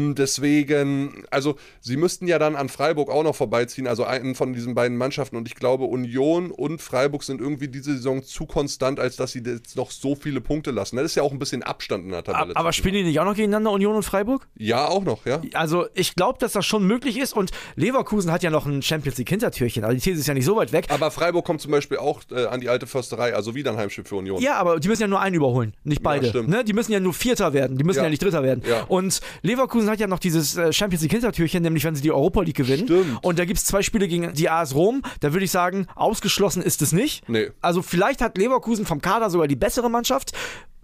Mm, 0.00 0.14
deswegen, 0.14 1.24
also 1.30 1.56
sie 1.80 1.96
müssten 1.96 2.26
ja 2.26 2.38
dann 2.38 2.56
an 2.56 2.68
Freiburg 2.68 3.10
auch 3.10 3.22
noch 3.22 3.34
vorbeiziehen, 3.34 3.86
also 3.86 4.04
einen 4.04 4.34
von 4.34 4.52
diesen 4.52 4.74
beiden 4.74 4.96
Mannschaften. 4.96 5.36
Und 5.36 5.46
ich 5.46 5.54
glaube, 5.54 5.84
Union 5.84 6.50
und 6.50 6.80
Freiburg 6.80 7.22
sind 7.22 7.40
irgendwie 7.40 7.68
diese 7.68 7.94
Saison 7.94 8.22
zu 8.22 8.46
konstant, 8.46 9.00
als 9.00 9.16
dass 9.16 9.32
sie 9.32 9.42
jetzt 9.44 9.76
noch 9.76 9.90
so 9.90 10.14
viele 10.14 10.40
Punkte 10.40 10.70
lassen. 10.70 10.96
Das 10.96 11.06
ist 11.06 11.14
ja 11.14 11.22
auch 11.22 11.32
ein 11.32 11.38
bisschen 11.38 11.62
Abstand 11.62 12.04
in 12.04 12.10
der 12.10 12.24
Tabelle. 12.24 12.56
Aber 12.56 12.72
spielen 12.72 12.94
die 12.94 13.02
nicht 13.02 13.20
auch 13.20 13.24
noch 13.24 13.34
gegeneinander, 13.34 13.70
Union 13.72 13.96
und 13.96 14.02
Freiburg? 14.02 14.48
Ja, 14.56 14.86
auch 14.86 15.04
noch, 15.04 15.26
ja. 15.26 15.40
Also 15.54 15.86
ich 15.94 16.14
glaube, 16.14 16.38
dass 16.38 16.52
das 16.52 16.66
schon 16.66 16.86
möglich 16.86 17.18
ist. 17.18 17.32
Und 17.34 17.50
Leverkusen 17.76 18.30
hat 18.30 18.42
ja 18.42 18.50
noch 18.50 18.66
ein 18.66 18.82
Champions 18.82 19.18
League 19.18 19.28
Hintertürchen. 19.28 19.84
Also 19.84 19.94
die 19.94 20.00
These 20.00 20.20
ist 20.20 20.26
ja 20.26 20.34
nicht 20.34 20.44
so 20.44 20.56
weit 20.56 20.72
weg. 20.72 20.86
Aber 20.88 21.10
Freiburg 21.10 21.44
kommt 21.44 21.60
zum 21.60 21.72
Beispiel 21.72 21.98
auch 21.98 22.20
äh, 22.30 22.46
an 22.46 22.60
die 22.60 22.68
alte 22.68 22.86
Försterei, 22.86 23.34
also 23.34 23.54
wieder 23.54 23.72
ein 23.72 23.76
Heimspiel 23.76 24.04
für 24.04 24.16
Union. 24.16 24.40
Ja, 24.40 24.56
aber 24.56 24.80
die 24.80 24.88
müssen 24.88 25.02
ja 25.02 25.08
nur 25.08 25.20
einen 25.20 25.34
überholen, 25.34 25.74
nicht 25.84 26.02
beide. 26.02 26.28
Ja, 26.28 26.42
ne? 26.42 26.64
Die 26.64 26.72
müssen 26.72 26.92
ja 26.92 27.00
nur 27.00 27.14
Vierter 27.14 27.52
werden, 27.52 27.76
die 27.76 27.84
müssen 27.84 27.98
ja, 27.98 28.04
ja 28.04 28.10
nicht 28.10 28.22
Dritter 28.22 28.42
werden. 28.42 28.62
Ja. 28.68 28.84
Und 28.84 29.20
Leverkusen 29.42 29.89
hat 29.90 30.00
ja 30.00 30.06
noch 30.06 30.18
dieses 30.18 30.56
äh, 30.56 30.72
Champions 30.72 31.02
League 31.02 31.12
Hintertürchen, 31.12 31.62
nämlich 31.62 31.84
wenn 31.84 31.94
sie 31.94 32.02
die 32.02 32.12
Europa 32.12 32.42
League 32.42 32.56
gewinnen. 32.56 32.84
Stimmt. 32.84 33.18
Und 33.22 33.38
da 33.38 33.44
gibt 33.44 33.58
es 33.58 33.64
zwei 33.64 33.82
Spiele 33.82 34.08
gegen 34.08 34.32
die 34.34 34.48
AS 34.48 34.74
Rom. 34.74 35.02
Da 35.20 35.32
würde 35.32 35.44
ich 35.44 35.50
sagen, 35.50 35.86
ausgeschlossen 35.94 36.62
ist 36.62 36.82
es 36.82 36.92
nicht. 36.92 37.28
Nee. 37.28 37.50
Also 37.60 37.82
vielleicht 37.82 38.20
hat 38.20 38.38
Leverkusen 38.38 38.86
vom 38.86 39.00
Kader 39.00 39.30
sogar 39.30 39.48
die 39.48 39.56
bessere 39.56 39.90
Mannschaft. 39.90 40.32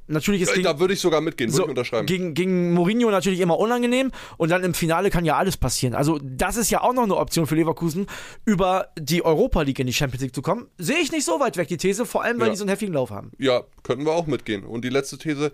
Natürlich 0.09 0.43
ist 0.43 0.53
gegen, 0.53 0.65
da 0.65 0.79
würde 0.79 0.95
ich 0.95 1.01
sogar 1.01 1.21
mitgehen, 1.21 1.51
würde 1.51 1.57
so, 1.57 1.63
ich 1.65 1.69
unterschreiben. 1.69 2.07
Gegen, 2.07 2.35
gegen 2.35 2.73
Mourinho 2.75 3.11
natürlich 3.11 3.41
immer 3.41 3.59
unangenehm 3.59 4.13
und 4.37 4.51
dann 4.51 4.63
im 4.63 4.73
Finale 4.73 5.11
kann 5.11 5.25
ja 5.25 5.37
alles 5.37 5.57
passieren. 5.57 5.95
Also 5.95 6.21
das 6.23 6.57
ist 6.57 6.71
ja 6.71 6.83
auch 6.83 6.93
noch 6.93 7.03
eine 7.03 7.17
Option 7.17 7.47
für 7.47 7.57
Leverkusen, 7.57 8.07
über 8.45 8.89
die 8.97 9.25
Europa 9.25 9.63
League 9.63 9.81
in 9.81 9.87
die 9.87 9.93
Champions 9.93 10.23
League 10.23 10.35
zu 10.35 10.43
kommen. 10.43 10.69
Sehe 10.79 10.99
ich 10.99 11.11
nicht 11.11 11.25
so 11.25 11.41
weit 11.41 11.57
weg, 11.57 11.69
die 11.69 11.77
These, 11.77 12.07
vor 12.07 12.23
allem 12.23 12.39
weil 12.39 12.49
ja. 12.49 12.53
die 12.53 12.59
so 12.59 12.65
einen 12.65 12.69
heftigen 12.69 12.95
Lauf 12.95 13.11
haben. 13.11 13.33
Ja, 13.39 13.65
könnten 13.83 14.05
wir 14.05 14.13
auch 14.13 14.27
mitgehen. 14.27 14.65
Und 14.65 14.85
die 14.85 14.91
letzte 14.91 15.19
These, 15.19 15.51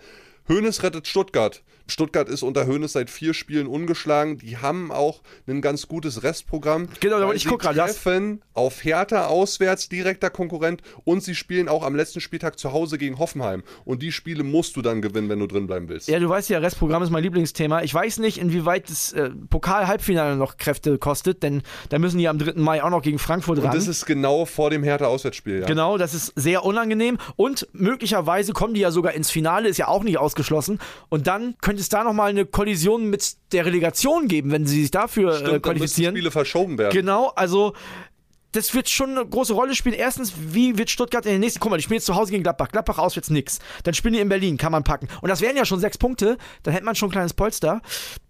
Hoeneß 0.49 0.83
rettet 0.83 1.07
Stuttgart. 1.07 1.63
Stuttgart 1.87 2.29
ist 2.29 2.43
unter 2.43 2.67
Hoeneß 2.67 2.93
seit 2.93 3.11
vier 3.11 3.35
Spielen 3.35 3.67
ungeschlagen. 3.67 4.39
Die 4.39 4.59
haben 4.59 4.91
auch 4.91 5.23
ein 5.47 5.61
ganz 5.61 5.89
gutes 5.89 6.23
Restprogramm. 6.23 6.89
Genau, 7.01 7.17
aber 7.17 7.35
ich 7.35 7.47
gucke 7.47 7.65
gerade. 7.65 7.79
treffen 7.79 8.43
auf 8.55 8.85
Hertha 8.85 9.27
auswärts, 9.27 9.89
direkter 9.89 10.31
Konkurrent. 10.31 10.83
Und 11.05 11.23
sie 11.23 11.35
spielen 11.35 11.69
auch 11.69 11.83
am 11.83 11.95
letzten 11.95 12.21
Spieltag 12.21 12.59
zu 12.59 12.73
Hause 12.73 12.99
gegen 12.99 13.19
Hoffenheim. 13.19 13.63
Und 13.85 14.03
die 14.03 14.13
Spiele 14.13 14.43
musst 14.43 14.77
du 14.77 14.83
dann 14.83 15.03
gewinnen, 15.03 15.29
wenn 15.29 15.39
du 15.39 15.47
drin 15.47 15.67
bleiben 15.67 15.89
willst. 15.89 16.09
Ja, 16.09 16.19
du 16.19 16.29
weißt 16.29 16.51
ja, 16.51 16.59
Restprogramm 16.59 17.03
ist 17.03 17.11
mein 17.11 17.23
Lieblingsthema. 17.23 17.83
Ich 17.83 17.93
weiß 17.93 18.19
nicht, 18.19 18.39
inwieweit 18.39 18.89
das 18.91 19.13
äh, 19.13 19.31
Pokal-Halbfinale 19.31 20.37
noch 20.37 20.57
Kräfte 20.57 20.99
kostet, 20.99 21.43
denn 21.43 21.63
da 21.89 21.99
müssen 21.99 22.19
die 22.19 22.29
am 22.29 22.39
3. 22.39 22.55
Mai 22.57 22.83
auch 22.83 22.91
noch 22.91 23.03
gegen 23.03 23.19
Frankfurt 23.19 23.59
ran. 23.59 23.67
Und 23.67 23.75
das 23.75 23.89
ist 23.89 24.07
genau 24.07 24.45
vor 24.45 24.71
dem 24.71 24.83
Hertha-Auswärtsspiel, 24.83 25.61
ja. 25.61 25.67
Genau, 25.67 25.99
das 25.99 26.15
ist 26.15 26.33
sehr 26.37 26.65
unangenehm. 26.65 27.19
Und 27.37 27.67
möglicherweise 27.73 28.53
kommen 28.53 28.75
die 28.75 28.81
ja 28.81 28.91
sogar 28.91 29.13
ins 29.15 29.31
Finale, 29.31 29.69
ist 29.69 29.79
ja 29.79 29.89
auch 29.89 30.03
nicht 30.03 30.19
ausgeschlossen. 30.19 30.79
Und 31.09 31.27
dann 31.27 31.55
könnte 31.73 31.81
es 31.81 31.89
da 31.89 32.05
nochmal 32.05 32.29
eine 32.29 32.45
Kollision 32.45 33.09
mit 33.09 33.35
der 33.53 33.65
Relegation 33.65 34.29
geben, 34.29 34.51
wenn 34.51 34.67
sie 34.67 34.83
sich 34.83 34.91
dafür 34.91 35.37
Stimmt, 35.37 35.53
äh, 35.55 35.61
qualifizieren. 35.61 36.15
Dann 36.15 36.21
Spiele 36.21 36.31
verschoben 36.31 36.77
werden. 36.77 36.93
Genau, 36.93 37.29
also 37.29 37.73
das 38.53 38.75
wird 38.75 38.89
schon 38.89 39.11
eine 39.11 39.27
große 39.27 39.55
Rolle 39.55 39.75
spielen. 39.75 39.95
Erstens, 39.95 40.33
wie 40.37 40.79
wird 40.79 40.91
Stuttgart 40.91 41.25
in 41.27 41.33
den 41.33 41.41
nächsten, 41.41 41.61
guck 41.61 41.71
mal, 41.71 41.79
die 41.79 41.83
spielen 41.83 41.97
jetzt 41.97 42.07
zu 42.07 42.15
Hause 42.15 42.31
gegen 42.31 42.43
Gladbach. 42.43 42.69
Gladbach 42.69 42.99
auswärts 42.99 43.31
nix. 43.31 43.59
Dann 43.83 43.95
spielen 43.95 44.15
die 44.15 44.21
in 44.21 44.29
Berlin, 44.29 44.59
kann 44.59 44.73
man 44.73 44.85
packen. 44.85 45.09
Und 45.23 45.29
das 45.29 45.41
wären 45.41 45.57
ja 45.57 45.65
schon 45.65 45.81
sechs 45.81 45.99
Punkte, 45.99 46.37
dann 46.63 46.75
hätte 46.75 46.85
man 46.85 46.95
schon 46.95 47.09
ein 47.09 47.13
kleines 47.13 47.33
Polster. 47.33 47.81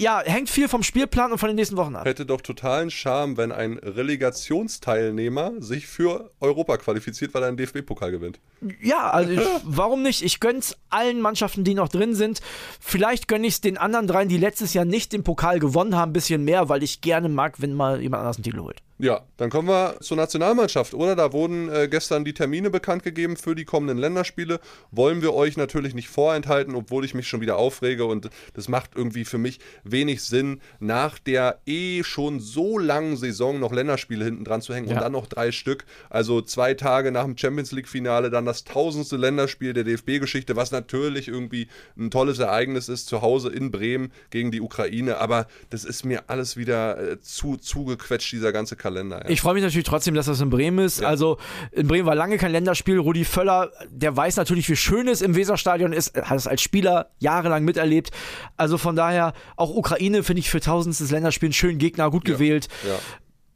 Ja, 0.00 0.22
hängt 0.24 0.48
viel 0.48 0.68
vom 0.68 0.82
Spielplan 0.82 1.32
und 1.32 1.38
von 1.38 1.48
den 1.48 1.56
nächsten 1.56 1.76
Wochen 1.76 1.96
ab. 1.96 2.06
Hätte 2.06 2.24
doch 2.24 2.40
totalen 2.40 2.90
Charme, 2.90 3.36
wenn 3.36 3.52
ein 3.52 3.78
Relegationsteilnehmer 3.78 5.52
sich 5.58 5.86
für 5.86 6.30
Europa 6.40 6.76
qualifiziert, 6.78 7.34
weil 7.34 7.42
er 7.42 7.48
einen 7.48 7.56
DFB-Pokal 7.56 8.12
gewinnt. 8.12 8.38
Ja, 8.80 9.10
also 9.10 9.32
ich, 9.32 9.40
warum 9.64 10.02
nicht? 10.02 10.22
Ich 10.22 10.38
gönn's 10.38 10.76
allen 10.88 11.20
Mannschaften, 11.20 11.64
die 11.64 11.74
noch 11.74 11.88
drin 11.88 12.14
sind. 12.14 12.40
Vielleicht 12.80 13.26
gönne 13.26 13.46
ich 13.46 13.54
es 13.54 13.60
den 13.60 13.76
anderen 13.76 14.06
dreien, 14.06 14.28
die 14.28 14.38
letztes 14.38 14.72
Jahr 14.72 14.84
nicht 14.84 15.12
den 15.12 15.24
Pokal 15.24 15.58
gewonnen 15.58 15.96
haben, 15.96 16.10
ein 16.10 16.12
bisschen 16.12 16.44
mehr, 16.44 16.68
weil 16.68 16.82
ich 16.84 17.00
gerne 17.00 17.28
mag, 17.28 17.60
wenn 17.60 17.74
mal 17.74 18.00
jemand 18.00 18.20
anders 18.20 18.36
einen 18.36 18.44
Titel 18.44 18.60
holt. 18.60 18.82
Ja, 18.98 19.22
dann 19.36 19.50
kommen 19.50 19.68
wir 19.68 19.96
zur 20.00 20.16
Nationalmannschaft, 20.16 20.94
oder? 20.94 21.16
Da 21.16 21.32
wurden 21.32 21.68
äh, 21.68 21.88
gestern 21.88 22.24
die 22.24 22.34
Termine 22.34 22.70
bekannt 22.70 23.02
gegeben 23.02 23.36
für 23.36 23.54
die 23.54 23.64
kommenden 23.64 23.98
Länderspiele. 23.98 24.60
Wollen 24.90 25.22
wir 25.22 25.34
euch 25.34 25.56
natürlich 25.56 25.94
nicht 25.94 26.08
vorenthalten, 26.08 26.74
obwohl 26.74 27.04
ich 27.04 27.14
mich 27.14 27.26
schon 27.26 27.40
wieder 27.40 27.56
aufrege 27.56 28.04
und 28.04 28.30
das 28.54 28.68
macht 28.68 28.92
irgendwie 28.94 29.24
für 29.24 29.38
mich 29.38 29.58
wenig 29.82 30.22
Sinn, 30.22 30.60
nach 30.78 31.18
der 31.18 31.60
eh 31.66 32.04
schon 32.04 32.38
so 32.38 32.78
langen 32.78 33.16
Saison 33.16 33.58
noch 33.58 33.72
Länderspiele 33.72 34.24
hinten 34.24 34.44
dran 34.44 34.62
zu 34.62 34.74
hängen 34.74 34.88
ja. 34.88 34.94
und 34.94 35.02
dann 35.02 35.12
noch 35.12 35.26
drei 35.26 35.52
Stück. 35.52 35.84
Also 36.10 36.42
zwei 36.42 36.74
Tage 36.74 37.10
nach 37.10 37.24
dem 37.24 37.36
Champions 37.36 37.72
League-Finale 37.72 38.30
dann 38.30 38.44
das 38.44 38.64
tausendste 38.64 39.16
Länderspiel 39.16 39.72
der 39.72 39.84
DFB-Geschichte, 39.84 40.54
was 40.54 40.70
natürlich 40.70 41.28
irgendwie 41.28 41.68
ein 41.98 42.10
tolles 42.10 42.38
Ereignis 42.38 42.88
ist, 42.88 43.08
zu 43.08 43.22
Hause 43.22 43.50
in 43.50 43.70
Bremen 43.70 44.12
gegen 44.30 44.50
die 44.50 44.60
Ukraine. 44.60 45.18
Aber 45.18 45.46
das 45.70 45.84
ist 45.84 46.04
mir 46.04 46.24
alles 46.28 46.56
wieder 46.56 47.12
äh, 47.12 47.20
zu 47.20 47.56
zugequetscht, 47.56 48.32
dieser 48.32 48.52
ganze 48.52 48.76
Kalender. 48.82 49.22
Ja. 49.24 49.30
Ich 49.30 49.40
freue 49.40 49.54
mich 49.54 49.62
natürlich 49.62 49.86
trotzdem, 49.86 50.14
dass 50.14 50.26
das 50.26 50.40
in 50.40 50.50
Bremen 50.50 50.84
ist. 50.84 51.00
Ja. 51.00 51.08
Also 51.08 51.38
in 51.70 51.86
Bremen 51.86 52.06
war 52.06 52.14
lange 52.14 52.36
kein 52.36 52.52
Länderspiel. 52.52 52.98
Rudi 52.98 53.24
Völler, 53.24 53.70
der 53.88 54.16
weiß 54.16 54.36
natürlich, 54.36 54.68
wie 54.68 54.76
schön 54.76 55.08
es 55.08 55.22
im 55.22 55.34
Weserstadion 55.36 55.92
ist, 55.92 56.16
hat 56.16 56.36
es 56.36 56.46
als 56.46 56.60
Spieler 56.60 57.10
jahrelang 57.18 57.64
miterlebt. 57.64 58.10
Also 58.56 58.78
von 58.78 58.96
daher, 58.96 59.32
auch 59.56 59.70
Ukraine 59.70 60.22
finde 60.22 60.40
ich 60.40 60.50
für 60.50 60.60
tausendstes 60.60 61.10
Länderspiel 61.10 61.48
einen 61.48 61.54
schönen 61.54 61.78
Gegner, 61.78 62.10
gut 62.10 62.28
ja. 62.28 62.34
gewählt. 62.34 62.68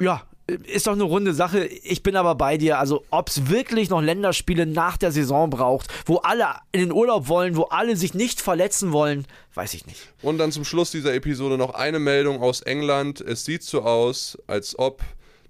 Ja. 0.00 0.22
Ist 0.46 0.86
doch 0.86 0.92
eine 0.92 1.02
runde 1.02 1.34
Sache. 1.34 1.66
Ich 1.66 2.02
bin 2.02 2.16
aber 2.16 2.34
bei 2.34 2.56
dir. 2.56 2.78
Also, 2.78 3.04
ob 3.10 3.28
es 3.28 3.48
wirklich 3.48 3.90
noch 3.90 4.00
Länderspiele 4.00 4.66
nach 4.66 4.96
der 4.96 5.10
Saison 5.12 5.50
braucht, 5.50 5.88
wo 6.06 6.16
alle 6.18 6.46
in 6.72 6.80
den 6.80 6.92
Urlaub 6.92 7.28
wollen, 7.28 7.56
wo 7.56 7.64
alle 7.64 7.96
sich 7.96 8.14
nicht 8.14 8.40
verletzen 8.40 8.92
wollen, 8.92 9.26
weiß 9.54 9.74
ich 9.74 9.86
nicht. 9.86 10.00
Und 10.22 10.38
dann 10.38 10.52
zum 10.52 10.64
Schluss 10.64 10.90
dieser 10.90 11.14
Episode 11.14 11.58
noch 11.58 11.74
eine 11.74 11.98
Meldung 11.98 12.40
aus 12.40 12.62
England. 12.62 13.20
Es 13.20 13.44
sieht 13.44 13.62
so 13.62 13.82
aus, 13.82 14.38
als 14.46 14.78
ob 14.78 15.02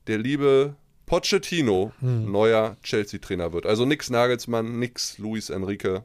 der 0.07 0.19
liebe 0.19 0.77
Pochettino 1.05 1.93
hm. 2.01 2.31
neuer 2.31 2.77
Chelsea-Trainer 2.83 3.53
wird. 3.53 3.67
Also 3.67 3.85
nix 3.85 4.11
Nagelsmann, 4.11 4.79
nix 4.79 5.19
Luis 5.19 5.51
Enrique. 5.51 6.03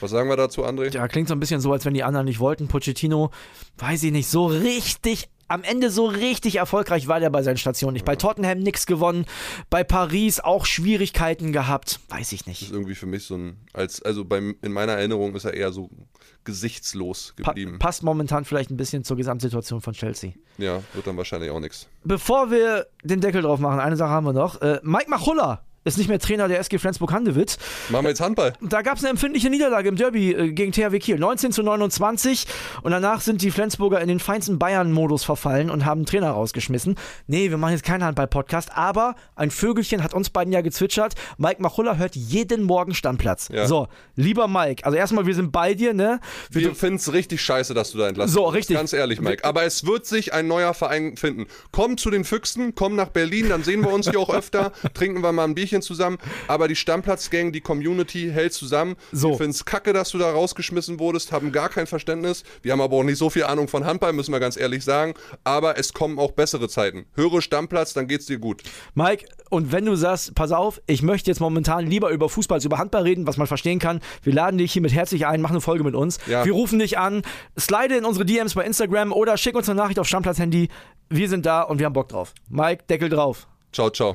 Was 0.00 0.10
sagen 0.10 0.28
wir 0.28 0.36
dazu, 0.36 0.64
André? 0.64 0.92
Ja, 0.92 1.06
klingt 1.06 1.28
so 1.28 1.34
ein 1.34 1.38
bisschen 1.38 1.60
so, 1.60 1.72
als 1.72 1.84
wenn 1.84 1.94
die 1.94 2.02
anderen 2.02 2.26
nicht 2.26 2.40
wollten. 2.40 2.66
Pochettino, 2.66 3.30
weiß 3.78 4.02
ich 4.02 4.10
nicht, 4.10 4.26
so 4.26 4.46
richtig 4.46 5.28
am 5.52 5.62
Ende 5.62 5.90
so 5.90 6.06
richtig 6.06 6.56
erfolgreich 6.56 7.08
war 7.08 7.20
der 7.20 7.30
bei 7.30 7.42
seinen 7.42 7.58
Stationen 7.58 7.94
nicht. 7.94 8.04
Bei 8.04 8.16
Tottenham 8.16 8.58
nichts 8.58 8.86
gewonnen, 8.86 9.26
bei 9.70 9.84
Paris 9.84 10.40
auch 10.40 10.64
Schwierigkeiten 10.64 11.52
gehabt, 11.52 12.00
weiß 12.08 12.32
ich 12.32 12.46
nicht. 12.46 12.62
Das 12.62 12.68
ist 12.68 12.74
irgendwie 12.74 12.94
für 12.94 13.06
mich 13.06 13.24
so 13.24 13.36
ein, 13.36 13.58
als, 13.72 14.02
also 14.02 14.24
beim, 14.24 14.56
in 14.62 14.72
meiner 14.72 14.92
Erinnerung 14.92 15.34
ist 15.34 15.44
er 15.44 15.54
eher 15.54 15.72
so 15.72 15.90
gesichtslos 16.44 17.34
geblieben. 17.36 17.78
Pa 17.78 17.86
passt 17.86 18.02
momentan 18.02 18.44
vielleicht 18.44 18.70
ein 18.70 18.76
bisschen 18.76 19.04
zur 19.04 19.16
Gesamtsituation 19.16 19.80
von 19.80 19.92
Chelsea. 19.92 20.32
Ja, 20.58 20.82
wird 20.94 21.06
dann 21.06 21.16
wahrscheinlich 21.16 21.50
auch 21.50 21.60
nichts. 21.60 21.86
Bevor 22.04 22.50
wir 22.50 22.86
den 23.04 23.20
Deckel 23.20 23.42
drauf 23.42 23.60
machen, 23.60 23.78
eine 23.78 23.96
Sache 23.96 24.10
haben 24.10 24.24
wir 24.24 24.32
noch. 24.32 24.60
Äh, 24.62 24.80
Mike 24.82 25.10
Machulla 25.10 25.62
ist 25.84 25.98
nicht 25.98 26.08
mehr 26.08 26.18
Trainer 26.18 26.48
der 26.48 26.60
SG 26.60 26.78
Flensburg-Handewitt. 26.78 27.58
Machen 27.88 28.04
wir 28.04 28.10
jetzt 28.10 28.20
Handball. 28.20 28.52
Da 28.60 28.82
gab 28.82 28.96
es 28.98 29.02
eine 29.02 29.10
empfindliche 29.10 29.50
Niederlage 29.50 29.88
im 29.88 29.96
Derby 29.96 30.32
äh, 30.32 30.52
gegen 30.52 30.72
THW 30.72 30.98
Kiel. 30.98 31.18
19 31.18 31.52
zu 31.52 31.62
29. 31.62 32.46
Und 32.82 32.92
danach 32.92 33.20
sind 33.20 33.42
die 33.42 33.50
Flensburger 33.50 34.00
in 34.00 34.08
den 34.08 34.20
feinsten 34.20 34.58
Bayern-Modus 34.58 35.24
verfallen 35.24 35.70
und 35.70 35.84
haben 35.84 36.00
einen 36.00 36.06
Trainer 36.06 36.30
rausgeschmissen. 36.30 36.96
Nee, 37.26 37.50
wir 37.50 37.56
machen 37.58 37.72
jetzt 37.72 37.84
keinen 37.84 38.04
Handball-Podcast, 38.04 38.76
aber 38.76 39.16
ein 39.34 39.50
Vögelchen 39.50 40.02
hat 40.04 40.14
uns 40.14 40.30
beiden 40.30 40.52
ja 40.52 40.60
gezwitschert. 40.60 41.14
Mike 41.38 41.60
Machulla 41.60 41.96
hört 41.96 42.14
jeden 42.14 42.62
Morgen 42.62 42.94
Stammplatz. 42.94 43.48
Ja. 43.52 43.66
So, 43.66 43.88
lieber 44.14 44.46
Mike, 44.46 44.84
also 44.84 44.96
erstmal, 44.96 45.26
wir 45.26 45.34
sind 45.34 45.50
bei 45.50 45.74
dir, 45.74 45.94
ne? 45.94 46.20
Wir, 46.50 46.62
wir 46.62 46.74
finden 46.74 46.96
es 46.96 47.12
richtig 47.12 47.42
scheiße, 47.42 47.74
dass 47.74 47.90
du 47.90 47.98
da 47.98 48.08
entlassen 48.08 48.32
So, 48.32 48.46
richtig. 48.46 48.76
Ganz 48.76 48.92
ehrlich, 48.92 49.20
Mike. 49.20 49.44
Aber 49.44 49.64
es 49.64 49.84
wird 49.86 50.06
sich 50.06 50.32
ein 50.32 50.46
neuer 50.46 50.74
Verein 50.74 51.16
finden. 51.16 51.46
Komm 51.72 51.96
zu 51.96 52.10
den 52.10 52.24
Füchsen, 52.24 52.74
komm 52.74 52.94
nach 52.94 53.08
Berlin, 53.08 53.48
dann 53.48 53.64
sehen 53.64 53.80
wir 53.80 53.92
uns 53.92 54.08
hier 54.08 54.20
auch 54.20 54.30
öfter, 54.32 54.72
trinken 54.94 55.22
wir 55.22 55.32
mal 55.32 55.44
ein 55.44 55.54
Bierchen 55.54 55.71
Spielchen 55.72 55.82
zusammen, 55.82 56.18
aber 56.48 56.68
die 56.68 56.76
Stammplatzgang, 56.76 57.52
die 57.52 57.60
Community 57.60 58.30
hält 58.32 58.52
zusammen. 58.52 58.96
So. 59.10 59.30
Wir 59.30 59.36
finden 59.38 59.52
es 59.52 59.64
kacke, 59.64 59.92
dass 59.92 60.10
du 60.10 60.18
da 60.18 60.30
rausgeschmissen 60.30 60.98
wurdest, 60.98 61.32
haben 61.32 61.52
gar 61.52 61.68
kein 61.68 61.86
Verständnis. 61.86 62.44
Wir 62.62 62.72
haben 62.72 62.80
aber 62.80 62.96
auch 62.96 63.02
nicht 63.02 63.18
so 63.18 63.30
viel 63.30 63.44
Ahnung 63.44 63.68
von 63.68 63.86
Handball, 63.86 64.12
müssen 64.12 64.32
wir 64.32 64.40
ganz 64.40 64.56
ehrlich 64.56 64.84
sagen. 64.84 65.14
Aber 65.44 65.78
es 65.78 65.92
kommen 65.92 66.18
auch 66.18 66.32
bessere 66.32 66.68
Zeiten. 66.68 67.06
Höre 67.14 67.40
Stammplatz, 67.40 67.94
dann 67.94 68.06
geht's 68.06 68.26
dir 68.26 68.38
gut. 68.38 68.62
Mike, 68.94 69.26
und 69.50 69.72
wenn 69.72 69.84
du 69.84 69.94
sagst, 69.96 70.34
pass 70.34 70.52
auf, 70.52 70.80
ich 70.86 71.02
möchte 71.02 71.30
jetzt 71.30 71.40
momentan 71.40 71.86
lieber 71.86 72.10
über 72.10 72.28
Fußball 72.28 72.56
als 72.56 72.64
über 72.64 72.78
Handball 72.78 73.02
reden, 73.02 73.26
was 73.26 73.36
man 73.36 73.46
verstehen 73.46 73.78
kann, 73.78 74.00
wir 74.22 74.32
laden 74.32 74.58
dich 74.58 74.72
hiermit 74.72 74.92
herzlich 74.92 75.26
ein, 75.26 75.40
mach 75.40 75.50
eine 75.50 75.60
Folge 75.60 75.84
mit 75.84 75.94
uns. 75.94 76.18
Ja. 76.26 76.44
Wir 76.44 76.52
rufen 76.52 76.78
dich 76.78 76.98
an, 76.98 77.22
slide 77.58 77.96
in 77.96 78.04
unsere 78.04 78.26
DMs 78.26 78.54
bei 78.54 78.64
Instagram 78.64 79.12
oder 79.12 79.36
schick 79.36 79.56
uns 79.56 79.68
eine 79.68 79.80
Nachricht 79.80 79.98
auf 79.98 80.08
Stammplatz-Handy. 80.08 80.68
Wir 81.08 81.28
sind 81.28 81.46
da 81.46 81.62
und 81.62 81.78
wir 81.78 81.86
haben 81.86 81.92
Bock 81.92 82.08
drauf. 82.08 82.34
Mike, 82.48 82.84
Deckel 82.88 83.08
drauf. 83.08 83.46
Ciao, 83.72 83.90
ciao. 83.90 84.14